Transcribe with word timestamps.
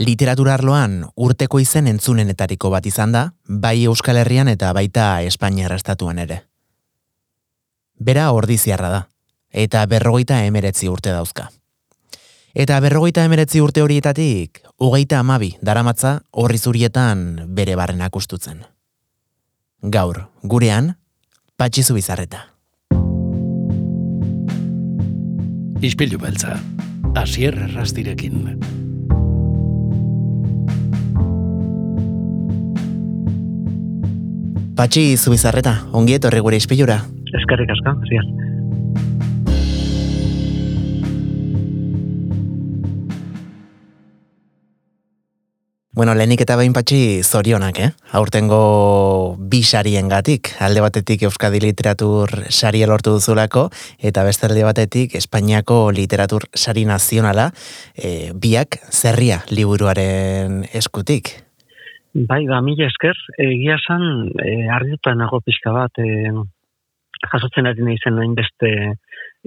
Literaturarloan 0.00 1.02
urteko 1.20 1.60
izen 1.60 1.86
entzunenetariko 1.90 2.70
bat 2.72 2.86
izan 2.88 3.12
da, 3.12 3.26
bai 3.44 3.84
Euskal 3.84 4.16
Herrian 4.16 4.48
eta 4.48 4.72
baita 4.72 5.20
Espainia 5.22 5.68
estatuan 5.74 6.18
ere. 6.18 6.46
Bera 8.00 8.30
ordiziarra 8.32 8.88
da, 8.88 9.02
eta 9.52 9.84
berrogeita 9.86 10.44
emeretzi 10.44 10.88
urte 10.88 11.12
dauzka. 11.12 11.50
Eta 12.54 12.80
berrogeita 12.80 13.24
emeretzi 13.24 13.60
urte 13.60 13.82
horietatik, 13.82 14.62
hogeita 14.76 15.20
amabi 15.20 15.56
daramatza 15.60 16.22
horri 16.30 16.58
zurietan 16.58 17.44
bere 17.48 17.76
barrenak 17.76 18.16
ustutzen. 18.16 18.64
Gaur, 19.82 20.28
gurean, 20.42 20.96
patxizu 21.56 21.94
bizarreta. 21.94 22.48
Ispilu 25.82 26.18
beltza, 26.18 26.60
asier 27.14 27.56
rastirekin. 27.74 28.81
Patxi 34.72 35.18
zubizarreta, 35.20 35.74
ongi 35.92 36.14
etorri 36.16 36.40
gure 36.40 36.56
izpilura. 36.56 37.02
Eskerrik 37.36 37.70
asko, 37.74 37.92
ziaz. 38.08 38.24
Bueno, 45.92 46.14
lehenik 46.16 46.40
eta 46.40 46.56
behin 46.56 46.72
patxi 46.72 47.20
zorionak, 47.20 47.76
eh? 47.84 47.90
Aurtengo 48.16 49.36
bi 49.36 49.60
sarien 49.62 50.08
gatik, 50.08 50.54
alde 50.64 50.80
batetik 50.80 51.26
Euskadi 51.28 51.60
Literatur 51.60 52.32
sari 52.48 52.80
lortu 52.88 53.12
duzulako, 53.18 53.66
eta 54.00 54.24
beste 54.24 54.48
alde 54.48 54.64
batetik 54.64 55.14
Espainiako 55.20 55.90
Literatur 55.92 56.48
sari 56.56 56.86
nazionala, 56.88 57.50
e, 57.92 58.32
biak 58.32 58.80
zerria 58.88 59.42
liburuaren 59.52 60.62
eskutik. 60.72 61.36
Bai, 62.12 62.44
ba, 62.44 62.58
mila 62.60 62.84
esker, 62.90 63.16
egia 63.40 63.78
san, 63.80 64.02
e, 64.44 64.68
argituta 64.68 65.14
nago 65.16 65.38
pixka 65.40 65.72
bat, 65.72 65.96
e, 65.96 66.28
jasotzen 67.22 67.70
ari 67.70 67.86
nahi 67.86 67.96
zen 68.04 68.18
nahin 68.18 68.34
beste 68.36 68.72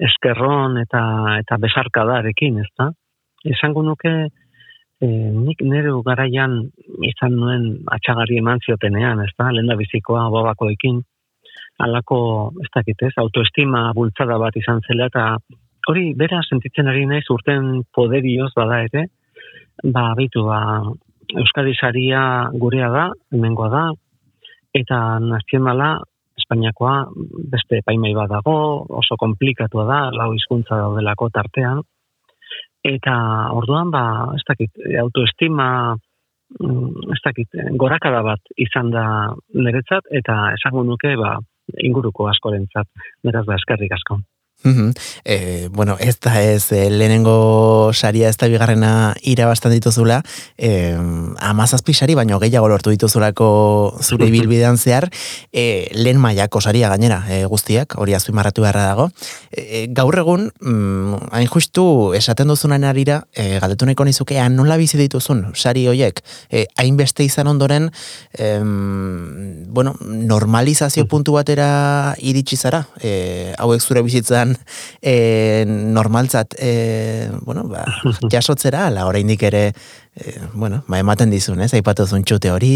eskerron 0.07 0.79
eta 0.81 1.01
eta 1.43 1.59
besarkadarekin, 1.61 2.57
ez 2.63 2.71
da? 2.81 2.89
Esango 3.53 3.83
nuke, 3.85 4.15
e, 4.97 5.05
nik 5.05 5.61
nire 5.61 5.93
garaian 6.09 6.57
izan 7.11 7.37
nuen 7.37 7.69
atxagari 7.99 8.41
eman 8.41 8.65
ziotenean, 8.65 9.21
ez 9.21 9.33
da? 9.37 9.51
Lenda 9.53 9.77
bizikoa 9.77 10.25
babakoekin, 10.33 11.03
alako, 11.85 12.19
ez 12.65 12.71
dakit 12.73 13.05
ez, 13.11 13.13
autoestima 13.21 13.91
bultzada 13.93 14.41
bat 14.41 14.57
izan 14.57 14.81
zela, 14.89 15.11
eta 15.13 15.37
hori, 15.85 16.15
bera 16.17 16.41
sentitzen 16.41 16.89
ari 16.89 17.05
naiz 17.05 17.27
urten 17.29 17.83
poderioz 17.93 18.55
bada 18.57 18.81
ere, 18.89 19.05
ba, 19.83 20.15
bitu, 20.17 20.49
ba, 20.49 20.63
Euskadi 21.33 21.73
saria 21.73 22.49
gurea 22.53 22.89
da, 22.93 23.05
hemengoa 23.33 23.69
da, 23.73 23.85
eta 24.75 25.19
nazionala 25.23 25.95
Espainiakoa 26.35 26.95
beste 27.51 27.79
paimai 27.85 28.11
bat 28.13 28.29
dago, 28.29 28.55
oso 29.01 29.17
komplikatua 29.17 29.85
da, 29.87 29.99
lau 30.11 30.33
hizkuntza 30.35 30.77
daudelako 30.81 31.29
tartean, 31.33 31.81
eta 32.85 33.15
orduan, 33.55 33.89
ba, 33.93 34.03
ez 34.35 34.43
dakit, 34.47 34.71
autoestima, 35.01 35.95
mm, 36.59 37.09
ez 37.15 37.21
dakit, 37.23 37.59
gorakada 37.81 38.21
bat 38.27 38.53
izan 38.67 38.91
da 38.93 39.05
niretzat, 39.55 40.11
eta 40.11 40.37
esango 40.59 40.83
nuke, 40.83 41.15
ba, 41.17 41.37
inguruko 41.81 42.29
askorentzat, 42.29 42.91
beraz 43.25 43.45
da, 43.47 43.57
eskerrik 43.57 43.95
asko. 43.97 44.19
E, 45.23 45.69
bueno, 45.71 45.97
ez 45.99 46.19
da 46.19 46.41
ez 46.41 46.71
lehenengo 46.71 47.91
saria 47.93 48.29
ez 48.29 48.37
da 48.37 48.47
bigarrena 48.49 49.13
irabastan 49.21 49.71
dituzula, 49.75 50.23
e, 50.57 50.95
amazazpi 51.37 51.93
sari, 51.93 52.15
baino 52.17 52.39
gehiago 52.41 52.67
lortu 52.71 52.89
dituzulako 52.89 53.99
zure 54.01 54.29
bilbidean 54.31 54.77
zehar, 54.77 55.09
e, 55.53 55.91
lehen 55.93 56.17
maiako 56.21 56.61
saria 56.61 56.89
gainera 56.89 57.21
e, 57.29 57.43
guztiak, 57.45 57.97
hori 57.97 58.15
marratu 58.33 58.61
beharra 58.61 58.85
dago. 58.87 59.09
E, 59.51 59.87
gaur 59.89 60.17
egun, 60.17 60.49
mm, 60.61 61.29
hain 61.31 61.47
justu 61.47 62.13
esaten 62.15 62.47
duzunan 62.47 62.83
arira, 62.83 63.25
e, 63.35 63.59
galdetu 63.59 63.85
neko 63.85 64.05
nizuke, 64.05 64.39
nola 64.49 64.77
bizi 64.77 64.97
dituzun 64.97 65.51
sari 65.53 65.85
hoiek, 65.87 66.21
e, 66.49 66.65
hainbeste 66.77 67.23
izan 67.23 67.47
ondoren, 67.47 67.91
e, 68.33 68.59
bueno, 69.69 69.95
normalizazio 70.01 71.05
puntu 71.05 71.33
batera 71.33 72.15
iritsi 72.17 72.57
zara, 72.57 72.85
e, 73.01 73.53
hauek 73.59 73.81
zure 73.81 74.01
bizitzan 74.01 74.44
e, 75.01 75.65
normaltzat 75.67 76.55
e, 76.59 77.29
bueno, 77.45 77.65
ba, 77.71 77.85
jasotzera, 78.33 78.87
ala 78.89 79.07
oraindik 79.09 79.43
ere 79.47 79.65
e, 79.69 80.37
bueno, 80.53 80.83
ba, 80.87 80.99
ematen 80.99 81.33
dizun, 81.33 81.61
ez? 81.65 81.73
Aipatu 81.73 82.05
zuen 82.05 82.23
txute 82.27 82.51
hori? 82.53 82.75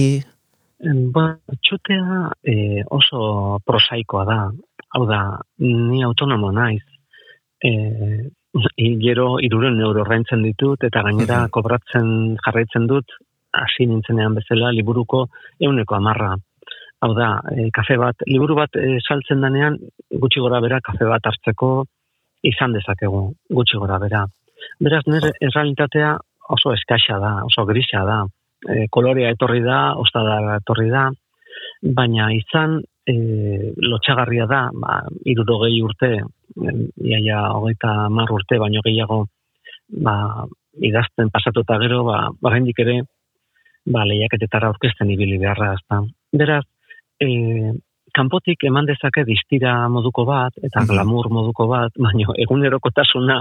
Ba, 1.14 1.34
txutea 1.60 2.30
e, 2.48 2.84
oso 2.90 3.60
prosaikoa 3.68 4.26
da. 4.26 4.42
Hau 4.96 5.06
da, 5.06 5.22
ni 5.62 6.04
autonomo 6.04 6.52
naiz. 6.56 6.84
E, 7.62 7.72
gero 9.06 9.38
iruren 9.44 9.80
euro 9.84 10.06
rentzen 10.08 10.44
ditut, 10.46 10.84
eta 10.88 11.04
gainera 11.06 11.44
kobratzen 11.54 12.38
jarraitzen 12.46 12.88
dut, 12.90 13.20
hasi 13.54 13.88
nintzenean 13.90 14.38
bezala, 14.38 14.72
liburuko 14.76 15.28
euneko 15.60 15.98
amarra. 15.98 16.36
Hau 17.00 17.14
da, 17.16 17.30
e, 17.56 17.70
kafe 17.72 17.96
bat, 18.00 18.26
liburu 18.28 18.58
bat 18.58 18.76
e, 18.76 18.98
saltzen 19.00 19.40
danean, 19.44 19.78
gutxi 20.24 20.42
gora 20.44 20.60
bera, 20.64 20.82
kafe 20.84 21.08
bat 21.08 21.30
hartzeko 21.32 21.70
izan 22.50 22.74
dezakegu, 22.76 23.22
gutxi 23.56 23.80
gora 23.80 24.00
bera. 24.04 24.26
Beraz, 24.84 25.06
nire 25.08 25.32
errealitatea 25.40 26.18
oso 26.56 26.74
eskaxa 26.76 27.20
da, 27.24 27.32
oso 27.48 27.64
grisa 27.70 28.04
da. 28.08 28.20
E, 28.68 28.88
kolorea 28.92 29.30
etorri 29.32 29.62
da, 29.64 29.80
ostada 30.02 30.58
etorri 30.58 30.90
da, 30.92 31.06
baina 31.96 32.34
izan 32.36 32.82
e, 33.08 33.16
lotxagarria 33.80 34.48
da, 34.50 34.66
ba, 34.76 34.98
iruro 35.24 35.62
gehi 35.64 35.80
urte, 35.86 36.10
iaia 36.60 37.46
hogeita 37.56 37.94
mar 38.12 38.34
urte, 38.36 38.60
baino 38.60 38.84
gehiago, 38.84 39.22
ba, 40.04 40.18
idazten 40.84 41.32
pasatuta 41.32 41.80
gero, 41.80 42.04
ba, 42.04 42.26
ba 42.42 42.52
ere, 42.58 42.98
ba, 43.86 44.04
lehiaketetara 44.04 44.74
orkesten 44.76 45.16
ibili 45.16 45.40
beharra, 45.40 45.74
ezta. 45.80 46.02
Beraz, 46.36 46.66
e, 47.20 47.30
kanpotik 48.16 48.64
eman 48.70 48.88
dezake 48.90 49.24
distira 49.28 49.74
moduko 49.92 50.26
bat, 50.26 50.56
eta 50.62 50.82
mhm. 50.82 50.90
glamour 50.92 51.30
moduko 51.34 51.68
bat, 51.72 51.94
baina 52.06 52.36
egunerokotasuna 52.46 53.40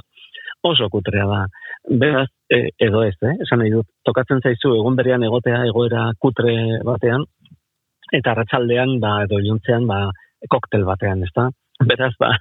oso 0.69 0.89
kutrea 0.91 1.27
da. 1.31 1.43
Beraz, 1.88 2.28
e, 2.50 2.69
edo 2.88 3.05
ez, 3.06 3.15
eh? 3.22 3.37
esan 3.44 3.62
nahi 3.62 3.72
dut, 3.72 3.87
tokatzen 4.05 4.43
zaizu 4.43 4.75
egun 4.81 4.99
berean 4.99 5.22
egotea 5.25 5.62
egoera 5.69 6.09
kutre 6.19 6.55
batean, 6.84 7.25
eta 8.12 8.34
ratzaldean, 8.34 8.99
ba, 9.03 9.22
edo 9.27 9.38
iluntzean, 9.43 9.87
ba, 9.87 10.09
koktel 10.50 10.84
batean, 10.88 11.22
ez 11.22 11.33
da? 11.37 11.49
Beraz, 11.88 12.12
ba, 12.19 12.33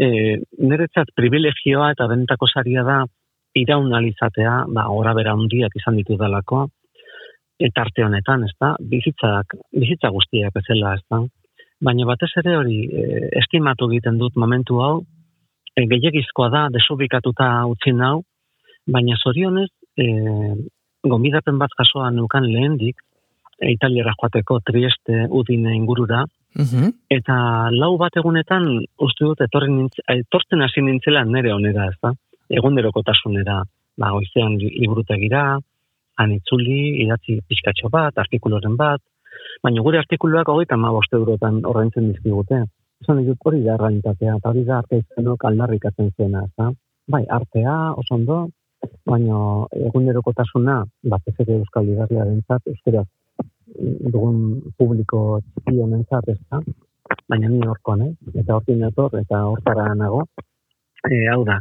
e, 0.00 0.38
niretzat 0.62 1.12
privilegioa 1.18 1.92
eta 1.92 2.08
benetako 2.08 2.48
saria 2.48 2.84
da, 2.86 3.02
iraun 3.56 3.92
alizatea, 3.96 4.62
ba, 4.72 4.88
ora 4.92 5.12
bera 5.16 5.36
hundiak 5.36 5.76
izan 5.76 6.00
ditu 6.00 6.16
dalako, 6.20 6.66
eta 7.58 7.84
honetan, 8.04 8.44
ez 8.44 8.54
da, 8.60 8.74
bizitzak, 8.80 9.56
bizitza 9.72 10.10
guztiak 10.10 10.56
ezela, 10.60 10.94
ez 10.94 11.04
da. 11.10 11.22
Baina 11.80 12.06
batez 12.08 12.30
ere 12.40 12.56
hori, 12.56 12.78
e, 12.88 13.28
estimatu 13.40 13.88
egiten 13.90 14.18
dut 14.18 14.36
momentu 14.36 14.80
hau, 14.80 15.04
e, 15.74 15.86
gehiagizkoa 15.86 16.48
da, 16.52 16.68
desubikatuta 16.72 17.66
utzi 17.68 17.92
hau, 18.00 18.22
baina 18.86 19.16
zorionez, 19.16 19.68
e, 19.96 20.06
gombidapen 21.04 21.58
bat 21.58 21.72
jasoa 21.78 22.10
nukan 22.10 22.44
lehendik, 22.44 23.00
e, 23.60 23.72
italiara 23.72 24.14
joateko 24.20 24.60
trieste 24.64 25.26
udine 25.30 25.74
ingurura, 25.76 26.24
mhm. 26.56 26.92
eta 27.10 27.36
lau 27.72 27.96
bat 27.96 28.16
egunetan, 28.16 28.68
uste 28.98 29.24
dut, 29.24 29.40
etortzen 29.40 30.62
hasi 30.62 30.82
nintzela 30.82 31.24
nere 31.24 31.52
honera, 31.52 31.88
ez 31.88 31.98
da, 32.02 32.12
egunerokotasunera, 32.50 33.62
ba, 33.96 34.12
goizean 34.12 34.56
librutegira, 34.60 35.58
anitzuli, 36.22 37.02
idatzi 37.04 37.40
pixkatxo 37.48 37.90
bat, 37.92 38.16
artikuloren 38.24 38.76
bat, 38.80 39.02
baina 39.64 39.84
gure 39.84 40.00
artikuluak 40.00 40.48
hogeita 40.48 40.76
ma 40.80 40.92
boste 40.94 41.16
eurotan 41.18 41.62
horrentzen 41.64 42.10
dizkigute. 42.12 42.64
Esan 43.02 43.20
dut 43.26 43.48
hori 43.48 43.62
da 43.64 43.74
erraintatea, 43.76 44.36
eta 44.38 44.50
hori 44.52 44.64
da 44.64 44.78
arte 44.80 45.02
izanok 45.02 45.44
aldarrikatzen 45.44 46.12
zuena, 46.16 46.46
eta 46.48 46.70
bai, 47.12 47.24
artea, 47.38 47.74
oso 48.00 48.16
ondo, 48.16 48.38
baina 49.06 49.38
egunerokotasuna, 49.88 50.80
bat 51.12 51.30
ez 51.30 51.36
ere 51.44 51.58
euskal 51.60 51.88
idazlea 51.92 52.24
dentzat, 52.30 52.66
euskera 52.72 53.04
dugun 54.14 54.38
publiko 54.78 55.40
txiki 55.44 55.80
honentzat, 55.84 56.30
ez 56.32 56.38
da, 56.50 56.62
baina 57.30 57.50
ni 57.52 57.60
horkoan, 57.66 58.06
eh? 58.06 58.12
eta 58.42 58.56
hortin 58.56 58.84
eta 58.86 59.42
hortara 59.50 59.92
nago, 59.94 60.24
e, 61.10 61.26
hau 61.32 61.42
da, 61.44 61.58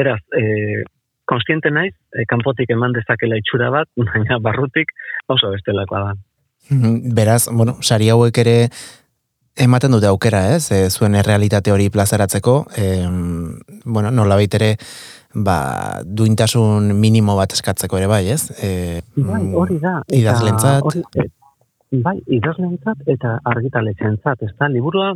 beraz, 0.00 0.20
e, 0.38 0.84
konstiente 1.28 1.70
naiz, 1.74 1.94
e, 2.12 2.24
kanpotik 2.30 2.70
eman 2.74 2.96
dezakela 2.96 3.38
itxura 3.40 3.70
bat, 3.74 3.90
baina 4.08 4.40
barrutik 4.42 4.94
oso 5.28 5.52
bestelakoa 5.54 6.06
da. 6.08 6.16
Mhm, 6.70 7.14
beraz, 7.16 7.46
bueno, 7.52 7.78
sari 7.80 8.10
hauek 8.12 8.40
ere 8.44 8.56
ematen 9.58 9.94
dute 9.94 10.08
aukera, 10.08 10.42
ez? 10.56 10.70
E, 10.72 10.88
zuen 10.90 11.16
errealitate 11.18 11.72
hori 11.74 11.88
plazaratzeko, 11.90 12.58
e, 12.76 12.88
bueno, 13.84 14.12
nola 14.14 14.38
ere 14.42 14.76
ba, 15.34 16.02
duintasun 16.04 16.94
minimo 16.98 17.36
bat 17.36 17.52
eskatzeko 17.52 17.98
ere 17.98 18.06
bai, 18.06 18.24
ez? 18.34 18.42
E, 18.62 19.02
bai, 19.16 19.42
hori 19.54 19.78
da. 19.82 19.98
Idazlentzat. 20.14 20.82
Hori, 20.84 21.02
e, 21.16 22.00
bai, 22.04 22.16
idazlentzat 22.38 23.04
eta 23.06 23.38
argitaletxentzat, 23.44 24.42
ez 24.42 24.54
da, 24.58 24.68
liburua 24.72 25.12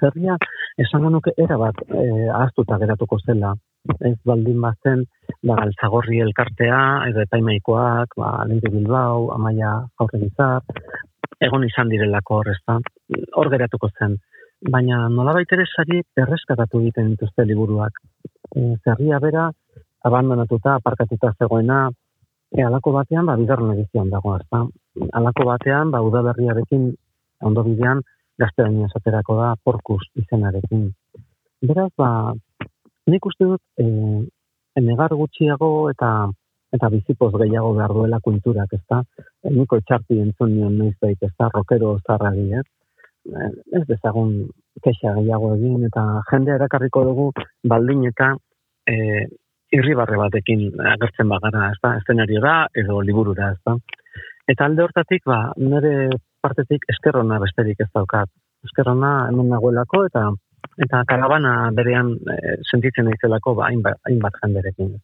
zerria 0.00 0.36
esango 0.80 1.10
nuke 1.10 1.34
era 1.36 1.58
bat 1.60 1.78
e, 1.88 2.28
ahaztuta 2.30 2.78
geratuko 2.80 3.18
zela. 3.26 3.54
Ez 3.82 4.16
baldin 4.24 4.60
bazen, 4.62 5.04
ba, 5.42 5.56
altzagorri 5.64 6.20
elkartea, 6.22 6.80
edo 7.10 7.22
epaimaikoak, 7.24 8.14
ba, 8.16 8.30
lente 8.46 8.70
bilbao, 8.70 9.32
amaia 9.34 9.72
jaurre 9.98 10.20
egon 11.42 11.64
izan 11.66 11.88
direlako 11.90 12.36
hor, 12.38 12.50
ez 12.52 12.60
da, 12.66 12.78
hor 13.34 13.50
geratuko 13.50 13.90
zen. 13.98 14.14
Baina 14.70 15.08
nola 15.10 15.34
ere 15.42 15.64
sari 15.66 15.98
erreskatatu 16.24 16.80
egiten 16.80 17.10
dituzte 17.14 17.44
liburuak. 17.48 17.98
E, 18.54 18.76
zerria 18.84 19.18
bera, 19.18 19.48
abandonatuta, 20.06 20.76
aparkatuta 20.78 21.32
zegoena, 21.38 21.88
e, 22.54 22.62
alako 22.62 22.92
batean, 22.92 23.26
ba, 23.26 23.36
bigarren 23.36 23.74
edizioan 23.74 24.10
dago, 24.14 24.36
ez 24.36 24.46
da. 24.52 24.62
Alako 25.18 25.48
batean, 25.50 25.90
ba, 25.90 26.04
udaberriarekin, 26.06 26.92
ondo 27.42 27.66
bidean, 27.66 28.04
gazteraino 28.38 28.86
esaterako 28.86 29.40
da 29.40 29.54
porkus 29.64 30.04
izenarekin. 30.22 30.92
Beraz, 31.66 31.90
ba, 31.98 32.10
nik 33.10 33.26
uste 33.26 33.48
dut, 33.48 33.62
e, 33.78 33.86
enegar 34.78 35.14
gutxiago 35.18 35.90
eta 35.90 36.12
eta 36.72 36.88
bizipoz 36.88 37.32
gehiago 37.36 37.74
behar 37.76 37.92
duela 37.92 38.18
kulturak, 38.24 38.70
ez 38.72 38.84
da? 38.88 39.02
E, 39.44 39.50
niko 39.52 39.76
etxarti 39.82 40.18
entzun 40.22 40.54
nion 40.54 40.78
noiz 40.78 40.94
baita, 41.02 41.28
ez 41.28 41.34
da? 41.38 41.50
Rokero 41.52 41.98
zarragi, 42.06 42.46
ez? 42.60 42.64
E, 43.28 43.50
ez 43.78 43.82
dezagun 43.90 44.32
kexa 44.84 45.12
gehiago 45.18 45.52
egin, 45.58 45.84
eta 45.90 46.06
jende 46.30 46.54
erakarriko 46.56 47.04
dugu 47.10 47.28
baldin 47.68 48.06
eta 48.08 48.32
e, 48.88 49.26
irribarre 49.72 50.16
batekin 50.20 50.64
agertzen 50.94 51.28
bagara, 51.28 51.68
ez 51.74 51.80
da? 51.84 51.96
Eszenario 52.00 52.40
da, 52.44 52.56
edo 52.84 53.00
liburura, 53.04 53.52
ez 53.52 53.60
da? 53.68 53.76
Eta 54.48 54.66
alde 54.66 54.86
hortatik, 54.86 55.22
ba, 55.28 55.42
nire 55.60 56.08
partetik 56.42 56.88
eskerrona 56.90 57.38
besterik 57.42 57.84
ez 57.84 57.90
daukat. 57.94 58.30
Eskerrona 58.66 59.12
hemen 59.28 59.52
nagoelako 59.52 60.06
eta 60.08 60.24
eta 60.78 61.04
karabana 61.08 61.70
berean 61.76 62.16
e, 62.16 62.56
sentitzen 62.70 63.10
naizelako 63.10 63.54
ba 63.58 63.68
hainbat 63.68 64.00
hainbat 64.08 64.40
jenderekin, 64.42 64.96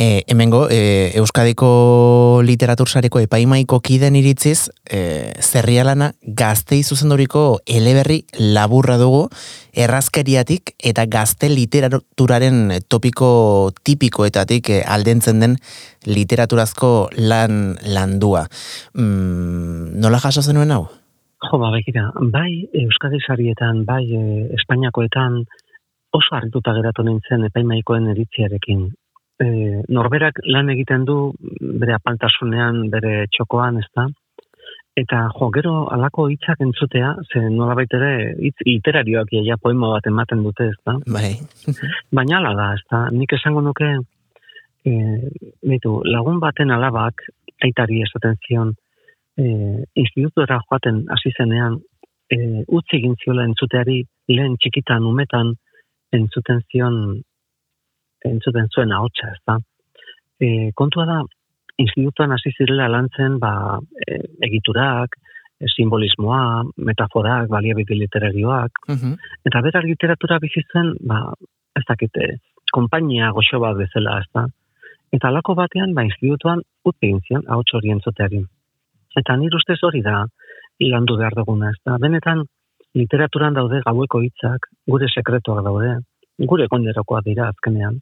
E, 0.00 0.24
hemengo, 0.28 0.68
e, 0.70 1.10
Euskadiko 1.18 2.40
literatursareko 2.46 3.20
epaimaiko 3.20 3.80
kiden 3.84 4.14
iritziz, 4.16 4.70
e, 4.88 5.34
zerrialana 5.42 6.12
gaztei 6.22 6.78
zuzenduriko 6.84 7.58
eleberri 7.66 8.22
laburra 8.38 8.96
dugu, 9.02 9.26
errazkeriatik 9.74 10.72
eta 10.78 11.04
gazte 11.10 11.50
literaturaren 11.50 12.78
topiko 12.88 13.74
tipikoetatik 13.84 14.70
e, 14.70 14.80
aldentzen 14.86 15.42
den 15.42 15.58
literaturazko 16.06 17.10
lan 17.18 17.76
landua. 17.84 18.46
Mm, 18.94 19.98
nola 20.00 20.22
jaso 20.22 20.46
zenuen 20.46 20.70
hau? 20.70 20.86
Jo, 21.40 21.58
ba, 21.58 21.70
bekira, 21.72 22.10
bai 22.32 22.68
Euskadi 22.82 23.20
sarietan, 23.24 23.84
bai 23.88 24.04
e, 24.12 24.24
Espainiakoetan 24.58 25.38
oso 26.12 26.36
harrituta 26.36 26.74
geratu 26.76 27.04
nintzen 27.06 27.46
epaimaikoen 27.48 28.10
eritziarekin 28.12 28.88
e, 29.40 29.46
norberak 29.88 30.42
lan 30.44 30.68
egiten 30.74 31.06
du 31.08 31.18
bere 31.80 31.96
apaltasunean, 31.96 32.82
bere 32.92 33.24
txokoan, 33.32 33.80
ez 33.80 33.88
da? 33.96 34.06
Eta 35.00 35.22
jo, 35.36 35.48
gero 35.54 35.74
alako 35.94 36.26
hitzak 36.28 36.60
entzutea, 36.60 37.14
ze 37.32 37.46
nola 37.48 37.76
ere 37.86 38.12
hitz 38.36 38.56
literarioak 38.66 39.32
ja 39.46 39.56
poema 39.56 39.94
bat 39.94 40.06
ematen 40.06 40.42
dute, 40.44 40.68
ez 40.74 40.78
da? 40.86 40.98
Bai. 41.06 41.32
Baina 42.12 42.38
ala 42.42 42.54
da, 42.58 42.72
ez 42.74 42.84
da? 42.90 43.06
Nik 43.16 43.32
esango 43.38 43.62
nuke, 43.64 43.90
e, 44.84 44.92
lagun 46.14 46.40
baten 46.40 46.70
alabak, 46.70 47.24
aitari 47.64 48.02
esaten 48.02 48.36
zion, 48.44 48.74
e, 49.40 49.84
institutuera 49.94 50.60
joaten 50.68 51.04
hasi 51.14 51.32
zenean, 51.36 51.78
e, 52.30 52.38
utzi 52.68 52.98
egin 53.00 53.16
ziola 53.24 53.46
entzuteari, 53.48 54.02
lehen 54.28 54.56
txikitan, 54.60 55.06
umetan, 55.06 55.54
entzuten 56.16 56.62
zion 56.70 57.00
entzuten 58.26 58.68
zuen 58.74 58.92
ahotsa, 58.92 59.32
ez 59.32 59.40
da. 59.48 59.56
E, 60.40 60.70
kontua 60.76 61.06
da, 61.08 61.18
institutuan 61.80 62.34
hasi 62.36 62.52
zirela 62.56 62.88
lantzen, 62.92 63.38
ba, 63.40 63.78
e, 64.04 64.20
egiturak, 64.48 65.16
e, 65.60 65.70
simbolismoa, 65.74 66.42
metaforak, 66.90 67.48
baliabide 67.52 67.96
literarioak, 67.96 68.84
uh 68.92 69.14
eta 69.48 69.62
berar 69.64 69.86
literatura 69.88 70.38
bizitzen, 70.42 70.94
ba, 71.08 71.22
ez 71.78 71.84
dakite, 71.88 72.32
kompainia 72.76 73.30
goxo 73.36 73.60
bat 73.62 73.78
bezala, 73.78 74.20
ez 74.20 74.28
da. 74.36 74.46
Eta 75.16 75.28
alako 75.32 75.56
batean, 75.58 75.94
ba, 75.96 76.04
institutuan, 76.06 76.60
utzi 76.84 77.08
egin 77.08 77.22
zion, 77.26 77.46
ahots 77.48 77.72
hori 77.74 77.96
entzuteari. 77.96 78.44
Eta 79.18 79.36
nire 79.36 79.56
ustez 79.58 79.78
hori 79.82 80.02
da, 80.06 80.24
landu 80.80 81.16
behar 81.18 81.34
duguna, 81.36 81.70
ez 81.74 81.80
da. 81.84 81.98
Benetan, 82.00 82.44
literaturan 82.94 83.54
daude 83.54 83.80
gaueko 83.86 84.20
hitzak, 84.24 84.70
gure 84.88 85.08
sekretuak 85.08 85.64
daude, 85.64 85.96
gure 86.52 86.68
konderokoa 86.68 87.20
dira 87.26 87.48
azkenean. 87.50 87.98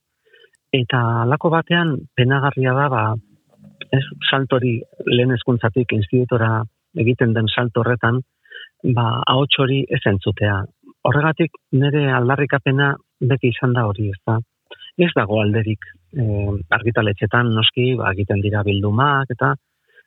Eta 0.72 1.00
alako 1.24 1.50
batean 1.50 1.96
penagarria 2.16 2.74
da, 2.76 2.88
ba, 2.92 3.02
ez 3.92 4.04
saltori 4.30 4.78
lehen 5.06 5.32
eskuntzatik 5.32 5.94
institutora 5.96 6.62
egiten 6.98 7.32
den 7.32 7.48
salto 7.48 7.80
horretan, 7.80 8.20
ba, 8.94 9.22
ahots 9.26 9.58
hori 9.58 9.84
ez 9.88 10.02
entzutea. 10.06 10.60
Horregatik 11.08 11.56
nire 11.72 12.08
aldarrikapena 12.12 12.92
beti 13.20 13.52
izan 13.54 13.72
da 13.72 13.86
hori, 13.88 14.10
ez 14.12 14.20
da. 14.26 14.38
Ez 14.98 15.10
dago 15.14 15.38
alderik 15.40 15.84
e, 16.12 16.24
argitaletxetan 16.74 17.52
noski, 17.54 17.94
ba, 17.98 18.12
egiten 18.12 18.42
dira 18.44 18.64
bildumak, 18.66 19.30
eta 19.34 19.54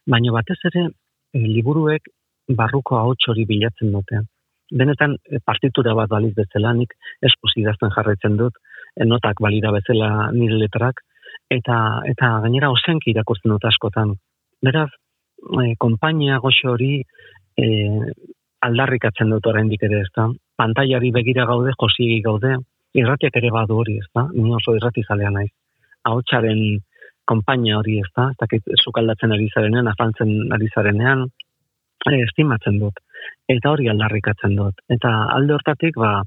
baino 0.07 0.33
batez 0.33 0.59
ere 0.71 0.87
e, 0.87 1.39
liburuek 1.39 2.09
barruko 2.57 2.97
ahots 2.97 3.29
hori 3.29 3.45
bilatzen 3.45 3.91
dute. 3.93 4.23
Benetan 4.71 5.15
e, 5.25 5.39
partitura 5.45 5.93
bat 5.97 6.09
baliz 6.09 6.33
bezalanik 6.35 6.93
eskuz 7.21 7.53
idazten 7.57 7.93
jarraitzen 7.95 8.37
dut, 8.37 8.57
notak 9.05 9.39
balira 9.39 9.71
bezala 9.71 10.31
nire 10.35 10.57
letrak, 10.59 10.99
eta 11.51 11.77
eta 12.11 12.33
gainera 12.45 12.71
ozenki 12.71 13.11
irakurtzen 13.11 13.53
dut 13.53 13.65
askotan. 13.69 14.15
Beraz, 14.63 14.89
e, 15.59 15.73
konpainia 15.79 16.39
goxo 16.43 16.75
hori 16.75 16.93
e, 17.57 17.67
aldarrikatzen 18.67 19.31
dut 19.33 19.47
oraindik 19.47 19.83
ere, 19.87 20.03
ezta? 20.05 20.27
Pantaiari 20.57 21.11
begira 21.11 21.47
gaude, 21.49 21.73
josiegi 21.79 22.21
gaude, 22.25 22.55
irratiak 22.97 23.37
ere 23.41 23.51
badu 23.53 23.79
hori, 23.81 23.97
ezta? 24.03 24.27
Ni 24.35 24.53
oso 24.55 24.75
irrati 24.77 25.03
zalea 25.07 25.31
naiz. 25.33 25.51
Ahotsaren 26.09 26.61
konpainia 27.25 27.77
hori? 27.79 27.99
Ez 27.99 28.09
dakit 28.39 28.63
sukaldatzen 28.83 29.31
ari 29.31 29.49
zarenean, 29.53 29.87
afaltzen 29.87 30.51
ari 30.53 30.67
zarenean, 30.73 31.27
e, 32.09 32.21
estimatzen 32.23 32.79
dut. 32.79 32.99
Eta 33.49 33.71
hori 33.71 33.89
aldarrikatzen 33.91 34.55
dut. 34.55 34.81
Eta 34.89 35.11
alde 35.35 35.53
hortatik, 35.53 35.97
ba, 35.97 36.21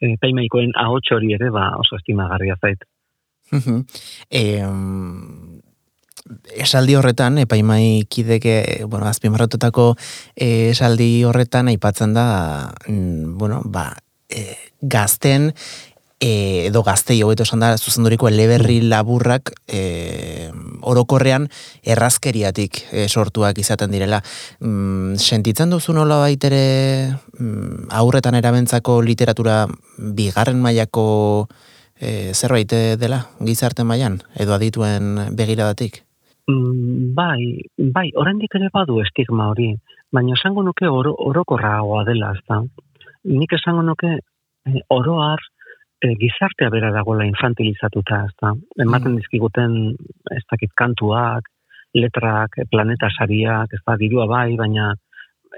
epaimaikoen 0.00 0.72
ahots 0.80 1.12
hori 1.12 1.34
ere 1.36 1.50
ba 1.52 1.70
oso 1.80 1.96
estimagarria 2.00 2.56
zait. 2.60 2.84
e, 4.30 4.42
esaldi 6.62 6.94
horretan, 6.94 7.38
epaimai 7.42 8.04
kideke, 8.08 8.84
bueno, 8.86 9.08
azpimarratutako 9.10 9.94
esaldi 10.36 11.10
horretan 11.24 11.72
aipatzen 11.72 12.14
da, 12.14 12.26
mm, 12.86 13.36
bueno, 13.38 13.62
ba, 13.64 13.90
e, 14.30 14.54
gazten 14.80 15.50
e, 16.20 16.66
edo 16.68 16.82
gaztei 16.84 17.22
hobeto 17.24 17.46
esan 17.48 17.64
da 17.64 17.72
zuzenduriko 17.78 18.28
eleberri 18.28 18.80
laburrak 18.84 19.54
e, 19.66 20.50
orokorrean 20.84 21.48
errazkeriatik 21.82 22.82
e, 22.92 23.08
sortuak 23.08 23.58
izaten 23.58 23.90
direla. 23.90 24.20
Mm, 24.60 25.16
sentitzen 25.16 25.72
duzu 25.72 25.96
nola 25.96 26.20
baitere 26.20 26.62
mm, 27.38 27.88
aurretan 28.02 28.36
erabentzako 28.38 29.00
literatura 29.02 29.64
bigarren 29.96 30.60
mailako 30.60 31.48
e, 31.96 32.34
zerbait 32.34 32.76
dela 33.00 33.24
gizarte 33.40 33.84
mailan 33.84 34.20
edo 34.36 34.54
adituen 34.54 35.16
begiradatik? 35.36 36.02
Mm, 36.50 37.14
bai, 37.16 37.64
bai, 37.94 38.10
oraindik 38.20 38.54
ere 38.60 38.68
badu 38.74 39.00
estigma 39.00 39.48
hori, 39.52 39.72
baina 40.12 40.36
esango 40.36 40.64
nuke 40.66 40.88
oro, 40.88 41.14
orokorragoa 41.30 42.04
dela, 42.08 42.34
ezta. 42.36 42.60
Nik 43.30 43.52
esango 43.56 43.84
nuke 43.86 44.12
e, 44.18 44.82
oroar, 44.92 45.40
e, 46.00 46.14
gizartea 46.16 46.70
bera 46.72 46.90
dagoela 46.94 47.26
infantilizatuta, 47.28 48.24
ez 48.28 48.36
da? 48.40 48.54
Ematen 48.80 49.12
mm. 49.12 49.20
dizkiguten, 49.20 49.76
ez 50.36 50.42
dakit, 50.50 50.72
kantuak, 50.78 51.48
letrak, 51.96 52.60
planeta 52.70 53.10
sariak, 53.16 53.74
ez 53.76 53.82
da, 53.84 53.96
dirua 54.00 54.26
bai, 54.30 54.54
baina 54.60 54.92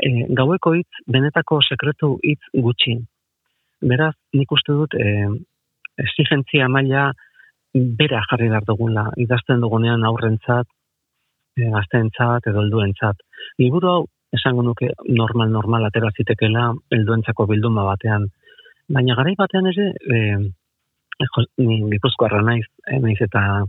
e, 0.00 0.28
gaueko 0.38 0.74
hitz, 0.78 1.02
benetako 1.06 1.60
sekretu 1.68 2.16
hitz 2.26 2.42
gutxi. 2.66 2.98
Beraz, 3.92 4.14
nik 4.38 4.52
uste 4.54 4.74
dut, 4.78 4.94
e, 4.94 5.28
exigentzia 6.02 6.68
maila 6.72 7.10
bera 7.72 8.22
jarri 8.30 8.50
behar 8.52 8.66
dugula, 8.68 9.08
idazten 9.20 9.62
dugunean 9.62 10.04
aurrentzat, 10.08 10.68
e, 11.58 11.70
gaztentzat 11.70 12.50
edo 12.50 12.64
helduentzat. 12.64 13.22
Liburu 13.62 13.92
hau, 13.92 14.02
esango 14.32 14.64
nuke 14.64 14.88
normal-normal 15.08 15.84
atera 15.88 16.10
zitekela 16.16 16.70
helduentzako 16.96 17.46
bilduma 17.50 17.84
batean, 17.84 18.30
Baina 18.90 19.14
garai 19.14 19.34
batean 19.38 19.68
ere, 19.70 19.92
e, 19.92 20.18
ni 21.58 21.76
gipuzkoarra 21.92 22.42
naiz, 22.42 22.66
eh, 22.90 22.98
naiz 22.98 23.18
eta 23.20 23.62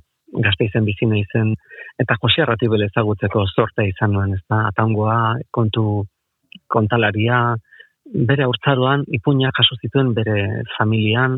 gazte 0.45 0.65
izen 0.65 0.85
bizi 0.85 1.05
naizen, 1.05 1.53
eta 2.01 2.17
Jose 2.21 2.41
Arratibel 2.41 2.81
ezagutzeko 2.87 3.45
sortea 3.53 3.85
izan 3.85 4.13
nuen, 4.13 4.33
ez 4.33 4.41
da, 4.49 4.63
ataungoa, 4.71 5.37
kontu 5.51 6.05
kontalaria, 6.67 7.55
bere 8.03 8.47
urtzaroan, 8.49 9.05
ipuña 9.07 9.51
jaso 9.55 9.77
zituen 9.81 10.13
bere 10.13 10.63
familian, 10.77 11.37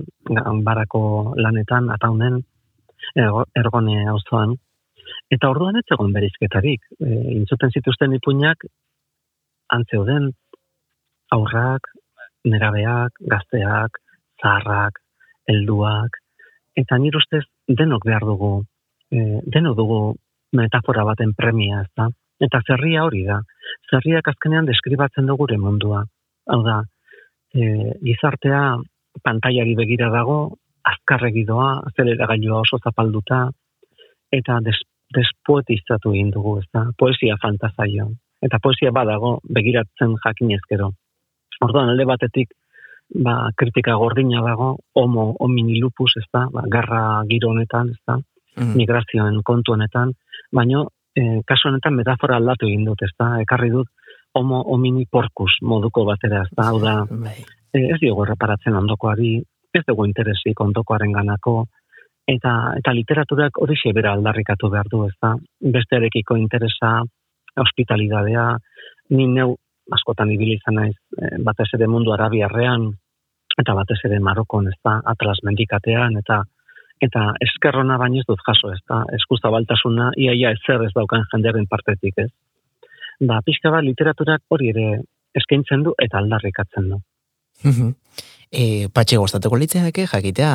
barako 0.63 1.33
lanetan, 1.35 1.91
ataunen, 1.91 2.39
ergone 3.15 4.07
auzoan 4.09 4.55
eta 5.33 5.49
orduan 5.49 5.77
ez 5.79 5.85
egon 5.91 6.13
berizketarik. 6.15 6.83
E, 6.99 7.09
intzuten 7.35 7.73
zituzten 7.73 8.15
ipuñak, 8.17 8.65
antzeuden, 9.75 10.31
aurrak, 11.35 11.89
nerabeak, 12.45 13.17
gazteak, 13.31 13.99
zaharrak, 14.41 14.99
helduak, 15.49 16.19
eta 16.77 16.97
nire 17.01 17.19
ustez 17.21 17.43
denok 17.67 18.05
behar 18.05 18.25
dugu, 18.27 18.53
e, 19.11 19.41
denok 19.55 19.77
dugu 19.77 19.99
metafora 20.55 21.05
baten 21.07 21.33
premia, 21.37 21.81
ez 21.83 21.91
da? 21.97 22.09
Eta 22.45 22.61
zerria 22.67 23.05
hori 23.05 23.23
da. 23.27 23.39
Zerriak 23.89 24.27
azkenean 24.27 24.67
deskribatzen 24.67 25.27
dugu 25.29 25.45
gure 25.45 25.57
mundua. 25.61 26.03
Hau 26.51 26.61
da, 26.63 26.81
e, 27.53 27.95
gizartea 28.03 28.61
pantaiari 29.23 29.75
begira 29.75 30.09
dago, 30.11 30.57
azkarregi 30.85 31.45
doa, 31.47 31.79
azelera 31.89 32.27
gailua 32.29 32.61
oso 32.61 32.79
zapalduta, 32.83 33.47
eta 34.35 34.59
des, 34.65 34.77
despoetizatu 35.15 36.13
egin 36.13 36.31
dugu, 36.35 36.59
ez 36.59 36.67
da? 36.73 36.85
Poesia 36.97 37.37
fantazaio. 37.41 38.09
Eta 38.45 38.59
poesia 38.61 38.91
badago 38.93 39.39
begiratzen 39.57 40.15
jakinezkero. 40.23 40.91
Orduan, 41.63 41.89
alde 41.89 42.05
batetik, 42.05 42.51
ba, 43.23 43.51
kritika 43.57 43.95
gordina 43.95 44.41
dago, 44.43 44.75
homo 44.95 45.29
homini 45.39 45.79
lupus, 45.79 46.13
ez 46.19 46.25
da, 46.33 46.45
ba, 46.51 46.65
garra 46.71 47.23
giro 47.29 47.51
honetan, 47.53 47.91
ez 47.93 48.01
da, 48.07 48.17
mm. 48.57 48.73
migrazioen 48.75 49.41
kontu 49.45 49.75
honetan, 49.75 50.13
baino, 50.51 50.87
e, 51.15 51.41
kasu 51.47 51.69
honetan 51.69 51.95
metafora 51.95 52.39
aldatu 52.39 52.67
egin 52.67 52.85
dut, 52.89 53.01
ez 53.05 53.13
da, 53.19 53.35
ekarri 53.43 53.71
dut, 53.73 53.89
homo 54.35 54.61
homini 54.73 55.05
porkus 55.11 55.59
moduko 55.61 56.03
batera, 56.05 56.43
ez 56.43 56.51
da, 56.57 56.69
hau 56.71 56.79
da, 56.83 56.95
bai. 57.09 57.37
e, 57.73 57.85
ez 57.93 57.99
diogo 58.01 58.25
erreparatzen 58.25 58.75
ondokoari, 58.75 59.37
ez 59.75 59.83
dugu 59.87 60.07
interesik 60.07 60.59
ondokoaren 60.61 61.11
ganako, 61.15 61.65
eta, 62.27 62.55
eta 62.79 62.93
literaturak 62.95 63.61
hori 63.61 63.75
bera 63.93 64.13
aldarrikatu 64.13 64.69
behar 64.69 64.89
du, 64.91 65.05
ez 65.07 65.15
da, 65.21 65.35
bestearekiko 65.61 66.35
interesa, 66.35 66.97
hospitalidadea, 67.55 68.49
ni 69.15 69.27
neu 69.27 69.55
askotan 69.93 70.31
ibili 70.31 70.57
izan 70.59 70.79
naiz 70.79 70.95
e, 70.95 71.37
batez 71.45 71.67
ere 71.77 71.87
mundu 71.87 72.13
arabiarrean 72.13 72.89
eta 73.59 73.73
batez 73.77 73.99
ere 74.07 74.19
Marokon, 74.19 74.67
ez 74.67 74.77
da, 74.83 74.99
Atlas 75.05 75.39
mendikatean 75.43 76.17
eta 76.21 76.43
eta 77.05 77.25
eskerrona 77.43 77.97
baino 77.99 78.21
ez 78.21 78.27
dut 78.27 78.41
jaso, 78.47 78.71
ez 78.71 78.81
da, 78.87 79.01
eskuza 79.17 79.51
baltasuna, 79.51 80.11
iaia 80.15 80.53
ez 80.55 80.61
zer 80.65 80.83
ez 80.85 80.93
daukan 80.95 81.25
jendearen 81.33 81.67
partetik, 81.67 82.15
ez. 82.23 82.29
Ba, 83.19 83.41
pixka 83.45 83.71
bat 83.71 83.83
literaturak 83.83 84.43
hori 84.49 84.71
ere 84.71 84.85
eskaintzen 85.35 85.83
du 85.83 85.93
eta 86.01 86.21
aldarrikatzen 86.21 86.89
du. 86.93 87.01
e, 88.51 88.87
patxe 88.93 89.19
goztatuko 89.19 89.59
litzeak, 89.59 89.99
jakitea, 90.11 90.53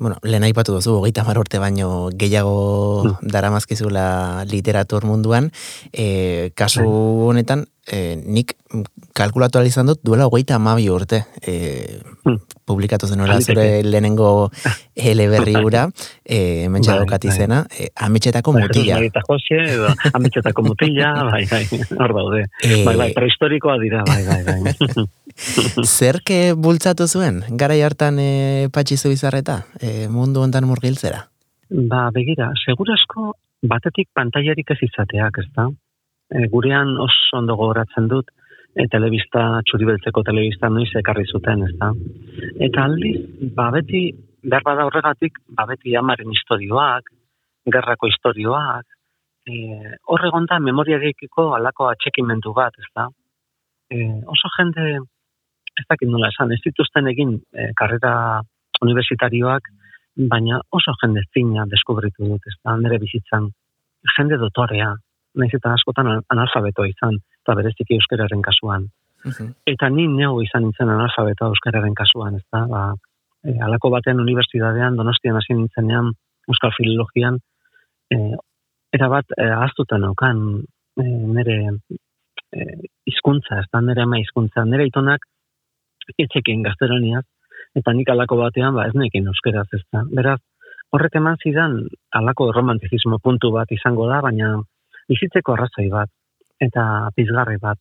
bueno, 0.00 0.16
lehen 0.24 0.42
aipatu 0.48 0.72
duzu, 0.72 0.96
hogeita 0.98 1.22
urte 1.38 1.60
baino 1.60 2.08
gehiago 2.16 3.04
mm. 3.04 3.28
daramazkizula 3.30 4.44
literatur 4.48 5.04
munduan, 5.04 5.50
e, 5.92 6.50
kasu 6.56 6.86
bai. 6.86 7.26
honetan, 7.28 7.66
e, 7.86 8.16
nik 8.16 8.56
kalkulatu 9.12 9.60
izan 9.66 9.90
dut 9.90 10.00
duela 10.02 10.24
hogeita 10.26 10.56
amabi 10.56 10.88
urte 10.88 11.24
e, 11.42 12.00
mm. 12.24 12.38
publikatu 12.64 13.06
zen 13.06 13.20
hori 13.20 13.42
zure 13.44 13.82
lehenengo 13.84 14.50
eleberri 15.12 15.54
ura, 15.60 15.86
e, 16.24 16.66
mentxa 16.72 16.96
bai, 16.96 17.18
bai. 17.20 17.36
zena, 17.36 17.66
e, 17.68 17.90
ametxetako 17.94 18.56
mutila. 18.56 18.96
Bai, 19.04 19.24
Jose, 19.28 19.62
edo, 19.76 19.94
ametxetako 20.14 20.64
mutila, 20.64 21.12
bai, 21.30 21.44
bai, 21.50 21.64
hor 21.98 22.16
daude. 22.16 22.46
E, 22.64 22.84
bai, 22.88 22.96
bai, 22.96 23.12
prehistorikoa 23.12 23.76
dira, 23.84 24.04
bai, 24.08 24.24
bai, 24.24 24.42
bai. 24.48 25.08
Zerke 25.98 26.54
bultzatu 26.56 27.06
zuen, 27.06 27.42
gara 27.60 27.76
hartan 27.86 28.18
e, 28.18 28.68
patxizu 28.72 29.12
bizarreta, 29.12 29.62
e, 29.80 30.08
mundu 30.08 30.42
ontan 30.42 30.66
murgiltzera? 30.68 31.24
Ba, 31.70 32.08
begira, 32.14 32.50
segurasko 32.64 33.32
batetik 33.62 34.08
pantaiarik 34.14 34.70
ez 34.74 34.80
izateak, 34.88 35.38
ez 35.42 35.48
da? 35.56 35.68
E, 36.30 36.46
gurean 36.52 36.96
oso 36.98 37.38
ondo 37.38 37.56
gogoratzen 37.58 38.08
dut, 38.10 38.30
e, 38.74 38.86
telebista, 38.90 39.60
txuribeltzeko 39.66 40.22
telebista 40.26 40.70
noiz 40.72 40.90
ekarri 41.02 41.26
zuten, 41.26 41.66
ez 41.68 41.74
da? 41.78 41.90
Eta 42.66 42.86
aldiz, 42.88 43.16
ba, 43.56 43.70
beti, 43.74 44.08
behar 44.42 44.66
bada 44.66 44.86
horregatik, 44.88 45.38
ba, 45.56 45.66
beti 45.70 45.96
amaren 45.98 46.32
historioak, 46.34 47.10
gerrako 47.70 48.10
historioak, 48.10 48.86
e, 49.46 49.54
horregon 50.12 50.46
da, 50.50 50.60
memoriarekiko 50.70 51.50
alako 51.56 51.90
atxekimendu 51.92 52.54
bat, 52.56 52.76
ez 52.78 52.90
da? 52.96 53.08
E, 53.90 54.04
oso 54.34 54.50
jende, 54.56 55.00
ez 55.78 55.86
dakit 55.88 56.08
nola 56.10 56.30
esan, 56.32 56.52
ez 56.52 56.60
dituzten 56.64 57.08
egin 57.10 57.36
e, 57.52 57.70
karrera 57.78 58.14
universitarioak, 58.82 59.68
baina 60.30 60.60
oso 60.76 60.94
jende 61.02 61.22
zina 61.34 61.66
deskubritu 61.70 62.26
dut, 62.26 62.46
ez 62.46 62.56
da, 62.64 62.76
nire 62.76 62.98
bizitzan, 63.02 63.50
jende 64.16 64.38
dotorea, 64.40 64.94
nahiz 65.38 65.54
eta 65.58 65.74
askotan 65.76 66.10
analfabetoa 66.18 66.88
izan, 66.90 67.20
eta 67.42 67.54
bereziki 67.58 67.96
euskararen 67.98 68.42
kasuan. 68.42 68.88
Eta 69.68 69.88
ni 69.92 70.06
neu 70.08 70.40
izan 70.42 70.64
nintzen 70.64 70.88
analfabetoa 70.88 71.52
euskararen 71.52 71.94
kasuan, 71.94 72.40
ez 72.40 72.46
da, 72.52 72.64
ba, 72.70 72.82
e, 73.44 73.56
alako 73.66 73.92
baten 73.94 74.20
universidadean, 74.20 74.96
donostian 74.96 75.38
hasi 75.38 75.56
nintzenean, 75.56 76.12
euskal 76.48 76.72
filologian, 76.76 77.38
e, 78.10 78.20
era 78.96 79.08
bat, 79.12 79.36
e, 79.36 79.48
aztuta 79.66 80.00
naukan, 80.00 80.40
e, 80.98 81.04
nire 81.36 81.58
e, 82.50 82.64
izkuntza, 83.12 83.60
ez 83.60 83.68
da, 83.72 83.82
nire 83.84 84.06
ama 84.06 84.18
izkuntza, 84.20 84.64
nire 84.66 84.88
itonak, 84.88 85.28
etxekin 86.18 86.62
gazteroniaz, 86.66 87.24
eta 87.76 87.92
nik 87.94 88.08
alako 88.10 88.40
batean, 88.40 88.74
ba, 88.74 88.86
ez 88.88 88.94
nekin 88.94 89.28
euskeraz 89.30 89.68
ez 89.76 89.82
da. 89.92 90.02
Beraz, 90.10 90.40
horrek 90.90 91.20
eman 91.20 91.38
zidan, 91.42 91.76
alako 92.20 92.50
romantizismo 92.52 93.20
puntu 93.22 93.52
bat 93.54 93.70
izango 93.70 94.08
da, 94.10 94.20
baina 94.24 94.56
bizitzeko 95.10 95.54
arrazoi 95.54 95.88
bat, 95.92 96.10
eta 96.60 96.84
pizgarri 97.16 97.58
bat. 97.62 97.78